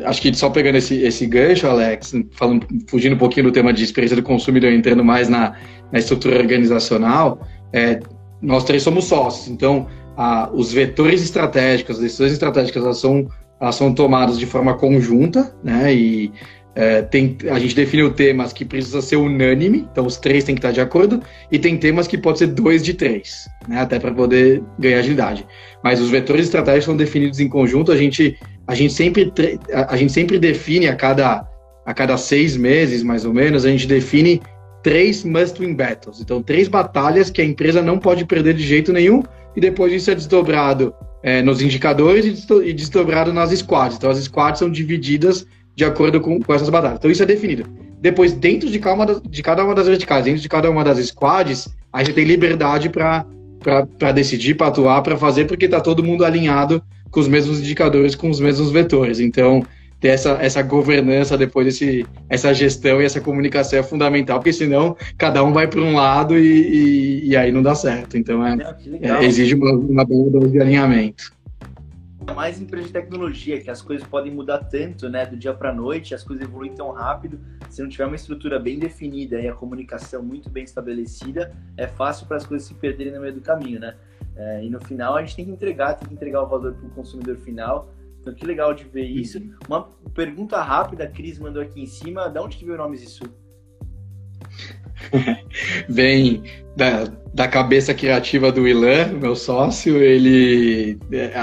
[0.05, 3.83] acho que só pegando esse, esse gancho, Alex, falando, fugindo um pouquinho do tema de
[3.83, 5.55] experiência do consumidor, entrando mais na,
[5.91, 7.99] na estrutura organizacional, é,
[8.41, 13.29] nós três somos sócios, então a, os vetores estratégicos, as decisões estratégicas, elas são,
[13.59, 15.93] elas são tomadas de forma conjunta, né?
[15.93, 16.31] E
[16.75, 20.59] é, tem, a gente definiu temas que precisa ser unânime, então os três têm que
[20.59, 24.13] estar de acordo, e tem temas que pode ser dois de três, né, até para
[24.13, 25.45] poder ganhar agilidade.
[25.83, 29.33] Mas os vetores estratégicos são definidos em conjunto, a gente, a gente, sempre,
[29.73, 31.45] a gente sempre define a cada,
[31.85, 34.41] a cada seis meses, mais ou menos, a gente define
[34.81, 36.21] três must-win battles.
[36.21, 39.21] Então, três batalhas que a empresa não pode perder de jeito nenhum,
[39.53, 43.97] e depois isso é desdobrado é, nos indicadores e desdobrado nas squads.
[43.97, 45.45] Então, as squads são divididas
[45.79, 46.97] de acordo com, com essas batalhas.
[46.97, 47.63] Então isso é definido.
[48.01, 50.83] Depois, dentro de cada, uma das, de cada uma das verticais, dentro de cada uma
[50.83, 53.25] das squads, a gente tem liberdade para
[54.13, 58.29] decidir, para atuar, para fazer, porque está todo mundo alinhado com os mesmos indicadores, com
[58.29, 59.21] os mesmos vetores.
[59.21, 59.65] Então,
[59.99, 64.95] ter essa, essa governança depois, desse, essa gestão e essa comunicação é fundamental, porque senão
[65.17, 68.17] cada um vai para um lado e, e, e, aí não dá certo.
[68.17, 68.57] Então, é,
[69.01, 71.39] é exige uma, uma boa de alinhamento
[72.33, 76.13] mais empresa de tecnologia, que as coisas podem mudar tanto, né, do dia para noite,
[76.13, 77.39] as coisas evoluem tão rápido.
[77.69, 82.27] Se não tiver uma estrutura bem definida e a comunicação muito bem estabelecida, é fácil
[82.27, 83.95] para as coisas se perderem no meio do caminho, né?
[84.35, 86.87] É, e no final a gente tem que entregar, tem que entregar o valor para
[86.87, 87.93] o consumidor final.
[88.29, 89.41] Então que legal de ver isso.
[89.67, 92.97] Uma pergunta rápida, a Cris mandou aqui em cima, de onde que veio o nome
[92.97, 93.23] Zissu?
[95.89, 96.43] Vem
[96.75, 99.97] da, da cabeça criativa do Ilan, meu sócio.
[99.97, 101.33] Ele é,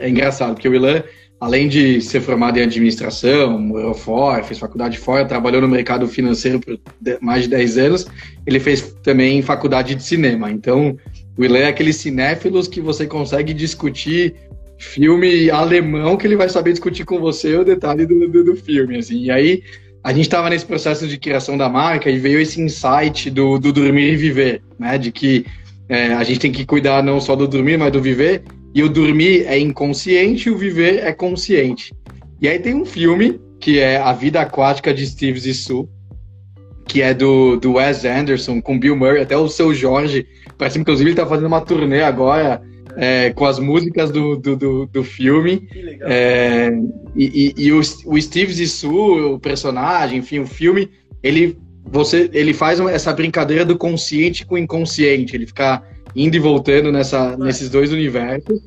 [0.00, 1.02] é, engraçado, porque o Ilan,
[1.40, 6.58] além de ser formado em administração, morou fora, fez faculdade fora, trabalhou no mercado financeiro
[6.58, 6.78] por
[7.20, 8.06] mais de 10 anos,
[8.46, 10.50] ele fez também faculdade de cinema.
[10.50, 10.96] Então,
[11.36, 14.34] o Ilan é aquele cinéfilos que você consegue discutir
[14.78, 18.98] filme alemão que ele vai saber discutir com você o detalhe do, do, do filme,
[18.98, 19.24] assim.
[19.24, 19.62] E aí
[20.02, 23.72] a gente estava nesse processo de criação da marca e veio esse insight do, do
[23.72, 24.98] dormir e viver, né?
[24.98, 25.46] De que
[25.88, 28.42] é, a gente tem que cuidar não só do dormir, mas do viver.
[28.74, 31.94] E o dormir é inconsciente e o viver é consciente.
[32.40, 35.88] E aí tem um filme que é A Vida Aquática de Steve Zissou,
[36.86, 40.26] que é do, do Wes Anderson com Bill Murray, até o seu Jorge.
[40.58, 42.60] Parece inclusive ele está fazendo uma turnê agora
[42.96, 45.68] é, com as músicas do, do, do, do filme.
[46.02, 46.70] É,
[47.14, 50.90] e, e, e, o, o Steve Zissou, o personagem, enfim, o filme,
[51.22, 55.34] ele, você, ele faz essa brincadeira do consciente com o inconsciente.
[55.34, 55.82] Ele fica
[56.14, 58.60] indo e voltando nessa, nesses dois universos.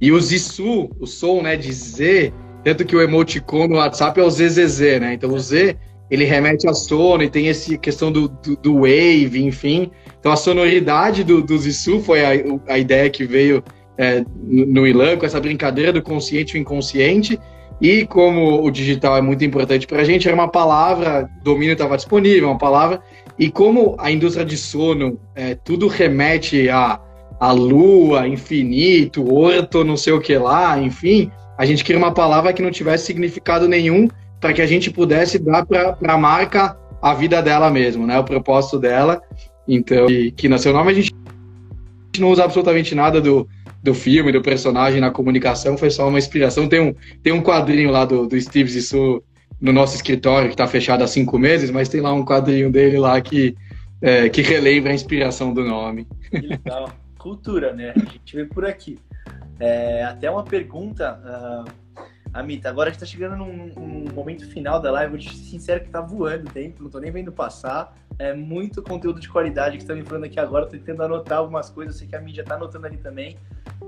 [0.00, 4.22] E o Zissou, o som né, de Z, tanto que o emoticon no WhatsApp é
[4.22, 5.14] o ZZZ, né?
[5.14, 5.76] Então o Z
[6.10, 9.90] ele remete a sono e tem essa questão do, do, do, wave, enfim.
[10.20, 12.30] Então a sonoridade do, do Zissou foi a,
[12.68, 13.62] a ideia que veio
[13.96, 17.38] é, no Ilan, com essa brincadeira do consciente e inconsciente.
[17.80, 21.96] E como o digital é muito importante para a gente, era uma palavra, domínio estava
[21.96, 23.00] disponível, uma palavra.
[23.38, 27.00] E como a indústria de sono, é, tudo remete a,
[27.40, 32.52] a lua, infinito, orto, não sei o que lá, enfim, a gente queria uma palavra
[32.52, 34.08] que não tivesse significado nenhum
[34.44, 38.18] para que a gente pudesse dar para a marca a vida dela mesmo, né?
[38.18, 39.22] O propósito dela.
[39.66, 41.14] Então, que, que no seu nome a gente
[42.18, 43.48] não usa absolutamente nada do,
[43.82, 46.68] do filme, do personagem na comunicação, foi só uma inspiração.
[46.68, 49.24] Tem um, tem um quadrinho lá do, do Steve Zissou
[49.58, 52.98] no nosso escritório, que está fechado há cinco meses, mas tem lá um quadrinho dele
[52.98, 53.56] lá que,
[54.02, 56.06] é, que relembra a inspiração do nome.
[56.30, 56.92] Que legal.
[57.16, 57.94] Cultura, né?
[57.96, 58.98] A gente vê por aqui.
[59.58, 61.83] É, até uma pergunta, uh,
[62.34, 65.44] Amita, agora a gente tá chegando num, num, momento final da live, vou te ser
[65.44, 67.96] sincero que tá voando o tempo, não tô nem vendo passar.
[68.18, 71.70] É muito conteúdo de qualidade que tá me falando aqui agora, tô tentando anotar algumas
[71.70, 73.38] coisas, sei que a mídia tá anotando ali também.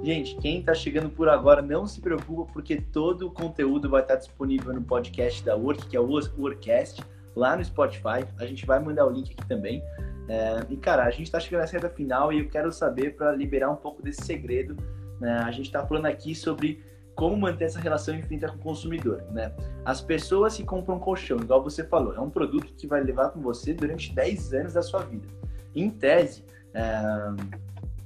[0.00, 4.14] Gente, quem está chegando por agora, não se preocupa, porque todo o conteúdo vai estar
[4.14, 7.02] disponível no podcast da Work, que é o Workcast,
[7.34, 8.24] lá no Spotify.
[8.38, 9.82] A gente vai mandar o link aqui também.
[10.28, 13.32] É, e, cara, a gente está chegando na reta final e eu quero saber, para
[13.32, 14.76] liberar um pouco desse segredo,
[15.20, 16.80] né, a gente está falando aqui sobre
[17.16, 19.52] como manter essa relação infinita com o consumidor, né?
[19.84, 23.40] As pessoas que compram colchão, igual você falou, é um produto que vai levar com
[23.40, 25.26] você durante 10 anos da sua vida.
[25.74, 26.44] Em tese,
[26.74, 26.94] é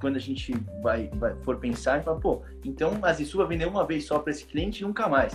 [0.00, 0.52] quando a gente
[0.82, 4.18] vai, vai for pensar e falar, pô, então a Zissu vai vender uma vez só
[4.18, 5.32] para esse cliente e nunca mais.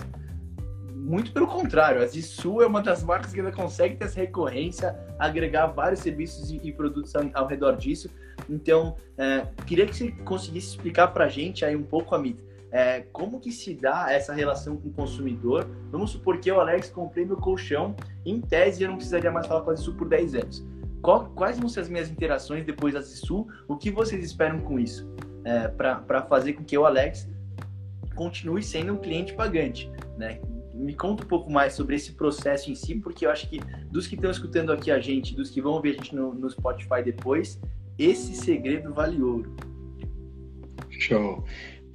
[0.92, 4.98] Muito pelo contrário, a Zissu é uma das marcas que ainda consegue ter essa recorrência,
[5.18, 8.10] agregar vários serviços e, e produtos ao, ao, redor disso.
[8.50, 12.42] Então, é, queria que você conseguisse explicar para a gente aí um pouco, Amit,
[12.76, 15.68] é, como que se dá essa relação com o consumidor.
[15.90, 19.62] Vamos supor que eu, Alex, comprei meu colchão, em tese eu não precisaria mais falar
[19.62, 23.00] com a Zissu por 10 anos qual, quais vão ser as minhas interações depois da
[23.00, 23.46] CISU?
[23.68, 25.08] O que vocês esperam com isso?
[25.44, 27.30] É, para fazer com que o Alex
[28.16, 30.40] continue sendo um cliente pagante, né?
[30.74, 34.08] Me conta um pouco mais sobre esse processo em si, porque eu acho que dos
[34.08, 37.04] que estão escutando aqui a gente, dos que vão ouvir a gente no, no Spotify
[37.04, 37.60] depois,
[37.96, 39.54] esse segredo vale ouro.
[40.90, 41.44] Show.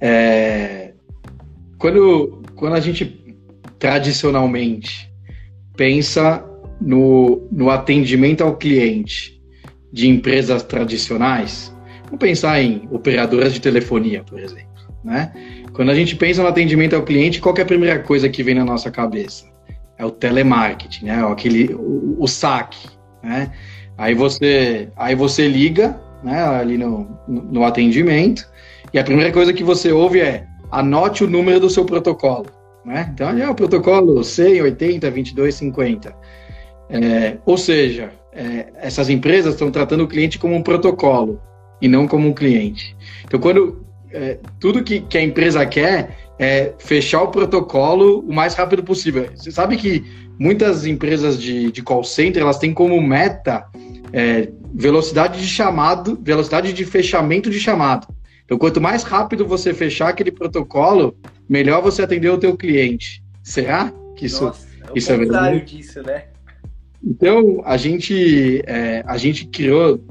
[0.02, 0.94] É...
[1.78, 3.36] Quando, quando a gente
[3.78, 5.08] tradicionalmente
[5.76, 6.44] pensa
[6.80, 9.40] no, no atendimento ao cliente
[9.92, 11.74] de empresas tradicionais,
[12.06, 14.72] vamos pensar em operadoras de telefonia, por exemplo.
[15.04, 15.32] Né?
[15.72, 18.56] Quando a gente pensa no atendimento ao cliente, qual é a primeira coisa que vem
[18.56, 19.46] na nossa cabeça?
[19.98, 21.24] É o telemarketing, né?
[21.24, 22.88] Aquele, o, o saque,
[23.22, 23.52] né?
[23.96, 26.42] Aí você, aí você liga, né?
[26.42, 28.51] Ali no, no atendimento
[28.92, 32.46] e a primeira coisa que você ouve é anote o número do seu protocolo,
[32.84, 33.10] né?
[33.12, 36.14] Então, é o protocolo 100, 80, 22, 50.
[36.90, 41.40] É, ou seja, é, essas empresas estão tratando o cliente como um protocolo
[41.80, 42.96] e não como um cliente.
[43.24, 48.54] Então, quando é, tudo que, que, a empresa quer é fechar o protocolo o mais
[48.54, 49.28] rápido possível.
[49.34, 50.04] Você sabe que
[50.38, 53.64] muitas empresas de, de call center elas têm como meta
[54.12, 58.06] é, velocidade de chamado, velocidade de fechamento de chamado.
[58.52, 61.16] Então, quanto mais rápido você fechar aquele protocolo,
[61.48, 63.24] melhor você atender o teu cliente.
[63.42, 65.60] Será que isso, Nossa, é isso é verdade?
[65.64, 66.24] disso, né?
[67.02, 70.04] Então, a gente, é, a gente criou,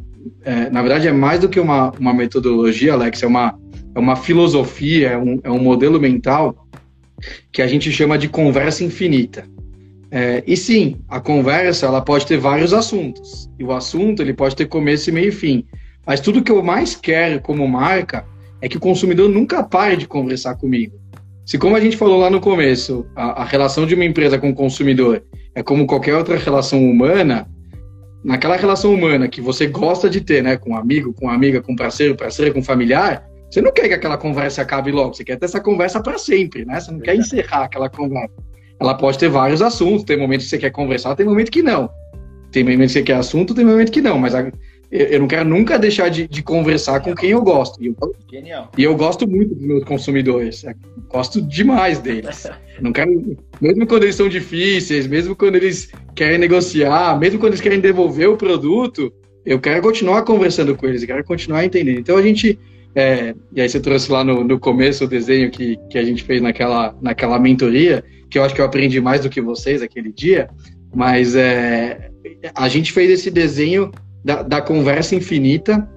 [0.43, 3.59] é, na verdade, é mais do que uma, uma metodologia, Alex, é uma,
[3.93, 6.67] é uma filosofia, é um, é um modelo mental
[7.51, 9.45] que a gente chama de conversa infinita.
[10.09, 13.47] É, e sim, a conversa ela pode ter vários assuntos.
[13.59, 15.63] E o assunto ele pode ter começo, meio e fim.
[16.03, 18.30] Mas tudo que eu mais quero como marca
[18.62, 20.99] é que o consumidor nunca pare de conversar comigo.
[21.45, 24.49] Se, como a gente falou lá no começo, a, a relação de uma empresa com
[24.49, 25.24] o consumidor
[25.55, 27.47] é como qualquer outra relação humana,
[28.24, 31.76] naquela relação humana que você gosta de ter, né, com um amigo, com amiga, com
[31.76, 35.45] parceiro, parceira, com familiar, você não quer que aquela conversa acabe logo, você quer ter
[35.45, 36.80] essa conversa para sempre, né?
[36.80, 38.34] Você não quer encerrar aquela conversa.
[38.80, 41.89] Ela pode ter vários assuntos, tem momentos que você quer conversar, tem momentos que não.
[42.49, 44.49] Tem momentos que você quer assunto, tem momentos que não, mas a,
[44.91, 47.81] eu não quero nunca deixar de, de conversar com quem eu gosto.
[47.81, 47.95] E eu,
[48.29, 48.69] Genial.
[48.77, 50.65] E eu gosto muito dos meus consumidores.
[50.65, 50.75] É,
[51.09, 52.45] gosto demais deles.
[52.81, 57.61] não quero, mesmo quando eles são difíceis, mesmo quando eles querem negociar, mesmo quando eles
[57.61, 59.13] querem devolver o produto,
[59.45, 61.99] eu quero continuar conversando com eles, eu quero continuar entendendo.
[61.99, 62.59] Então a gente.
[62.93, 66.21] É, e aí você trouxe lá no, no começo o desenho que, que a gente
[66.25, 70.11] fez naquela, naquela mentoria, que eu acho que eu aprendi mais do que vocês aquele
[70.11, 70.49] dia,
[70.93, 72.11] mas é,
[72.53, 73.89] a gente fez esse desenho
[74.24, 75.88] da, da conversa infinita,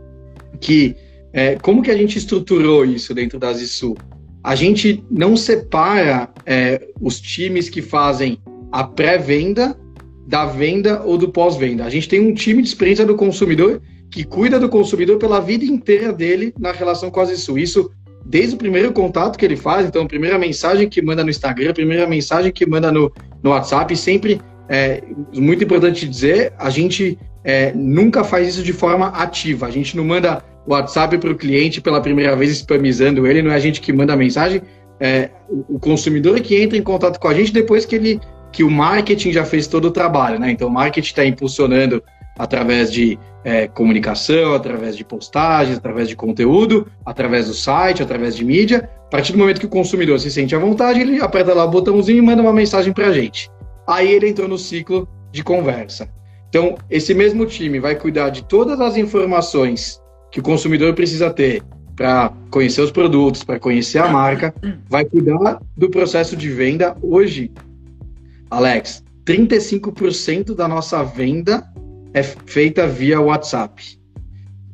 [0.60, 0.96] que
[1.32, 3.96] é, como que a gente estruturou isso dentro da Zissu?
[4.42, 8.38] A gente não separa é, os times que fazem
[8.70, 9.76] a pré-venda
[10.26, 11.84] da venda ou do pós-venda.
[11.84, 15.64] A gente tem um time de experiência do consumidor que cuida do consumidor pela vida
[15.64, 17.58] inteira dele na relação com a Zissu.
[17.58, 17.90] Isso
[18.24, 21.70] desde o primeiro contato que ele faz, então, a primeira mensagem que manda no Instagram,
[21.70, 23.12] a primeira mensagem que manda no,
[23.42, 25.02] no WhatsApp, sempre, é,
[25.34, 30.04] muito importante dizer, a gente é, nunca faz isso de forma ativa, a gente não
[30.04, 33.92] manda WhatsApp para o cliente pela primeira vez spamizando ele, não é a gente que
[33.92, 34.62] manda a mensagem,
[34.98, 35.30] é
[35.68, 38.20] o consumidor que entra em contato com a gente depois que ele
[38.50, 40.52] que o marketing já fez todo o trabalho, né?
[40.52, 42.00] Então o marketing está impulsionando
[42.38, 48.44] através de é, comunicação, através de postagens, através de conteúdo, através do site, através de
[48.44, 48.88] mídia.
[49.06, 51.70] A partir do momento que o consumidor se sente à vontade, ele aperta lá o
[51.70, 53.50] botãozinho e manda uma mensagem para a gente.
[53.86, 56.08] Aí ele entrou no ciclo de conversa.
[56.54, 60.00] Então, esse mesmo time vai cuidar de todas as informações
[60.30, 61.60] que o consumidor precisa ter
[61.96, 64.54] para conhecer os produtos, para conhecer a marca,
[64.88, 66.96] vai cuidar do processo de venda.
[67.02, 67.50] Hoje,
[68.48, 71.68] Alex, 35% da nossa venda
[72.12, 73.98] é feita via WhatsApp.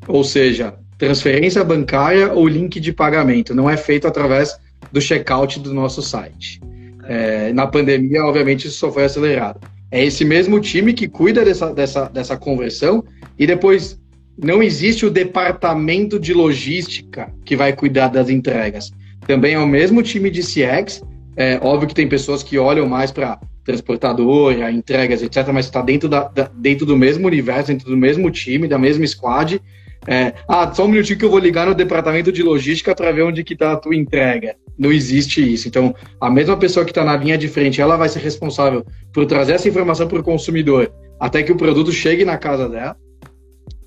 [0.06, 3.54] Ou seja, transferência bancária ou link de pagamento.
[3.54, 4.54] Não é feito através
[4.92, 6.60] do checkout do nosso site.
[7.04, 9.60] É, na pandemia, obviamente, isso só foi acelerado.
[9.90, 13.04] É esse mesmo time que cuida dessa, dessa, dessa conversão
[13.38, 13.98] e depois
[14.42, 18.92] não existe o departamento de logística que vai cuidar das entregas.
[19.26, 21.02] Também é o mesmo time de CX.
[21.36, 26.08] É óbvio que tem pessoas que olham mais para transportadora, entregas, etc., mas está dentro,
[26.08, 29.60] da, dentro do mesmo universo, dentro do mesmo time, da mesma squad.
[30.06, 33.22] É, ah, só um minutinho que eu vou ligar no departamento de logística para ver
[33.22, 34.56] onde que está a tua entrega.
[34.78, 35.68] Não existe isso.
[35.68, 39.26] Então, a mesma pessoa que está na linha de frente, ela vai ser responsável por
[39.26, 40.90] trazer essa informação para o consumidor
[41.20, 42.96] até que o produto chegue na casa dela,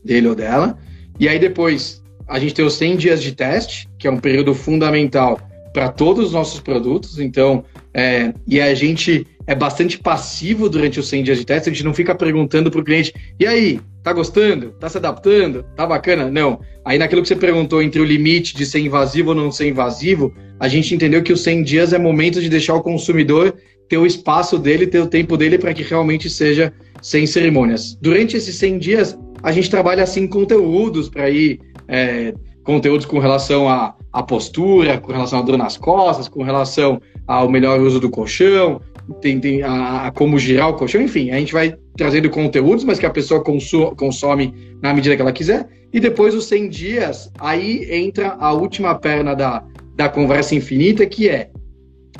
[0.06, 0.78] dele ou dela.
[1.20, 4.54] E aí depois a gente tem os 100 dias de teste, que é um período
[4.54, 5.40] fundamental
[5.74, 7.20] para todos os nossos produtos.
[7.20, 11.74] Então, é, e a gente é bastante passivo durante os 100 dias de teste, a
[11.74, 14.72] gente não fica perguntando para o cliente, e aí, tá gostando?
[14.80, 15.64] Tá se adaptando?
[15.76, 16.30] Tá bacana?
[16.30, 16.60] Não.
[16.86, 20.34] Aí naquilo que você perguntou entre o limite de ser invasivo ou não ser invasivo,
[20.60, 23.54] a gente entendeu que os 100 dias é momento de deixar o consumidor
[23.90, 27.96] ter o espaço dele, ter o tempo dele para que realmente seja sem cerimônias.
[28.02, 32.34] Durante esses 100 dias, a gente trabalha assim conteúdos para ir é,
[32.64, 37.50] conteúdos com relação à, à postura, com relação à dor nas costas, com relação ao
[37.50, 38.82] melhor uso do colchão,
[39.22, 43.00] tem, tem a, a, como girar o colchão, enfim, a gente vai trazendo conteúdos, mas
[43.00, 45.68] que a pessoa consu, consome na medida que ela quiser.
[45.92, 49.64] E depois os 100 dias, aí entra a última perna da,
[49.96, 51.50] da conversa infinita, que é: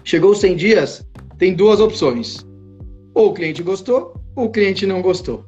[0.04, 1.08] chegou os 100 dias,
[1.38, 2.46] tem duas opções.
[3.14, 5.46] Ou o cliente gostou, ou o cliente não gostou.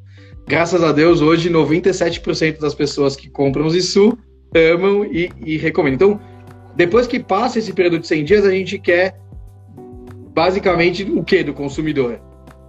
[0.48, 4.18] Graças a Deus, hoje 97% das pessoas que compram o Zissu
[4.56, 6.12] amam e, e recomendam.
[6.12, 6.22] Então,
[6.76, 9.16] depois que passa esse período de 100 dias, a gente quer
[10.36, 12.20] basicamente o que do consumidor?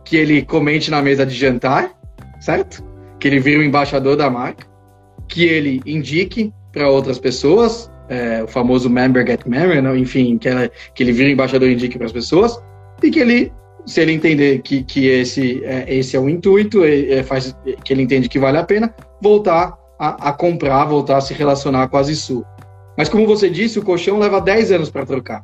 [0.04, 1.90] Que ele comente na mesa de jantar,
[2.40, 2.82] certo?
[3.18, 4.64] Que ele vire o embaixador da marca,
[5.26, 9.96] que ele indique para outras pessoas, é, o famoso member get member, não?
[9.96, 12.56] enfim, que, ela, que ele vire o embaixador e indique para as pessoas,
[13.02, 13.52] e que ele,
[13.84, 18.02] se ele entender que, que esse, é, esse é o intuito, é, faz, que ele
[18.02, 22.02] entende que vale a pena, voltar a, a comprar, voltar a se relacionar com a
[22.04, 22.44] Zissu.
[22.96, 25.42] Mas como você disse, o colchão leva 10 anos para trocar.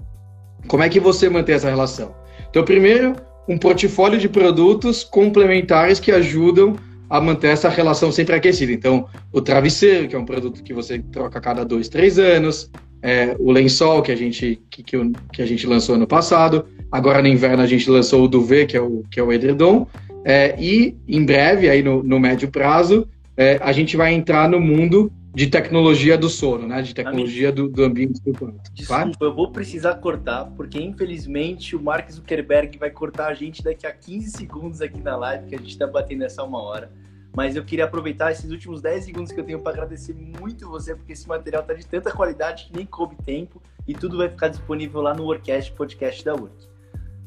[0.72, 2.14] Como é que você mantém essa relação?
[2.48, 3.14] Então, primeiro,
[3.46, 6.76] um portfólio de produtos complementares que ajudam
[7.10, 8.72] a manter essa relação sempre aquecida.
[8.72, 12.70] Então, o travesseiro, que é um produto que você troca a cada dois, três anos,
[13.02, 14.96] é, o lençol que a gente que, que,
[15.30, 16.64] que, a gente lançou ano passado.
[16.90, 19.86] Agora no inverno a gente lançou o duvet, que é o que é o edredom.
[20.24, 23.06] É, e em breve, aí no, no médio prazo,
[23.36, 26.82] é, a gente vai entrar no mundo de tecnologia do sono, né?
[26.82, 28.70] De tecnologia do, do, ambiente do quarto.
[28.72, 33.86] Desculpa, eu vou precisar cortar, porque infelizmente o Mark Zuckerberg vai cortar a gente daqui
[33.86, 36.92] a 15 segundos aqui na live, que a gente está batendo essa uma hora.
[37.34, 40.94] Mas eu queria aproveitar esses últimos 10 segundos que eu tenho para agradecer muito você,
[40.94, 44.48] porque esse material está de tanta qualidade que nem coube tempo e tudo vai ficar
[44.48, 46.68] disponível lá no Workcast Podcast da Work.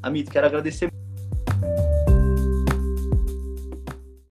[0.03, 0.91] Amito, quero agradecer